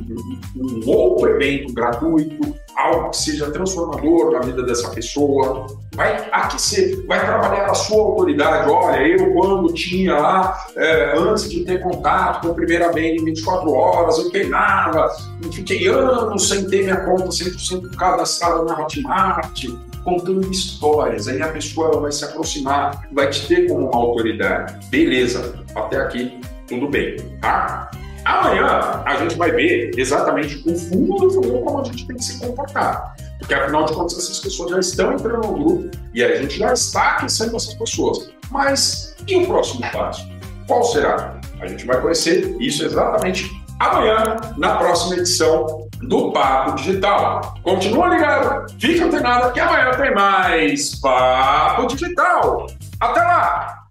um 0.56 0.88
outro 0.88 1.28
evento 1.30 1.72
gratuito, 1.72 2.54
algo 2.76 3.10
que 3.10 3.16
seja 3.16 3.50
transformador 3.50 4.32
na 4.32 4.40
vida 4.40 4.62
dessa 4.62 4.88
pessoa. 4.90 5.66
Vai 5.94 6.28
aquecer, 6.32 7.04
vai 7.06 7.24
trabalhar 7.24 7.66
a 7.66 7.74
sua 7.74 8.02
autoridade. 8.02 8.70
Olha, 8.70 9.00
eu 9.06 9.32
quando 9.32 9.72
tinha 9.72 10.16
lá, 10.16 10.66
é, 10.76 11.18
antes 11.18 11.50
de 11.50 11.64
ter 11.64 11.82
contato 11.82 12.42
com 12.42 12.52
a 12.52 12.54
primeira 12.54 12.92
venda 12.92 13.20
em 13.20 13.24
24 13.24 13.72
horas, 13.72 14.18
eu 14.18 14.30
queimava, 14.30 15.08
fiquei 15.52 15.88
anos 15.88 16.48
sem 16.48 16.68
ter 16.68 16.84
minha 16.84 17.00
conta 17.04 17.28
100% 17.28 17.96
cadastrada 17.96 18.64
na 18.64 18.80
Hotmart 18.80 19.64
contando 20.04 20.50
histórias. 20.50 21.26
Aí 21.26 21.40
a 21.42 21.48
pessoa 21.48 22.00
vai 22.00 22.12
se 22.12 22.24
aproximar, 22.24 23.08
vai 23.12 23.28
te 23.30 23.46
ter 23.48 23.66
como 23.66 23.88
uma 23.88 23.96
autoridade. 23.96 24.86
Beleza, 24.88 25.54
até 25.74 25.96
aqui 25.96 26.40
tudo 26.66 26.88
bem, 26.88 27.16
tá? 27.40 27.90
Amanhã 28.24 29.02
a 29.04 29.16
gente 29.16 29.36
vai 29.36 29.50
ver 29.50 29.90
exatamente 29.96 30.56
o 30.66 30.76
fundo 30.76 31.16
do 31.16 31.30
funil 31.30 31.60
como 31.60 31.80
a 31.80 31.84
gente 31.84 32.06
tem 32.06 32.16
que 32.16 32.24
se 32.24 32.38
comportar. 32.38 33.14
Porque 33.38 33.52
afinal 33.52 33.84
de 33.84 33.92
contas 33.92 34.16
essas 34.16 34.40
pessoas 34.40 34.70
já 34.70 34.80
estão 34.80 35.12
entrando 35.12 35.46
no 35.46 35.52
grupo 35.52 35.90
e 36.14 36.24
a 36.24 36.36
gente 36.36 36.58
já 36.58 36.72
está 36.72 37.12
aquecendo 37.12 37.54
essas 37.54 37.74
pessoas. 37.74 38.30
Mas 38.50 39.14
e 39.28 39.36
o 39.36 39.46
próximo 39.46 39.82
passo? 39.92 40.26
Qual 40.66 40.82
será? 40.84 41.38
A 41.60 41.66
gente 41.66 41.84
vai 41.84 42.00
conhecer 42.00 42.56
isso 42.58 42.84
exatamente 42.84 43.50
amanhã 43.78 44.36
na 44.56 44.76
próxima 44.76 45.16
edição 45.16 45.88
do 46.00 46.32
Papo 46.32 46.76
Digital. 46.76 47.54
Continua 47.62 48.08
ligado, 48.08 48.72
fica 48.78 49.04
antenado 49.04 49.52
que 49.52 49.60
amanhã 49.60 49.90
tem 49.92 50.14
mais 50.14 50.94
Papo 51.00 51.86
Digital. 51.88 52.66
Até 53.00 53.20
lá! 53.20 53.82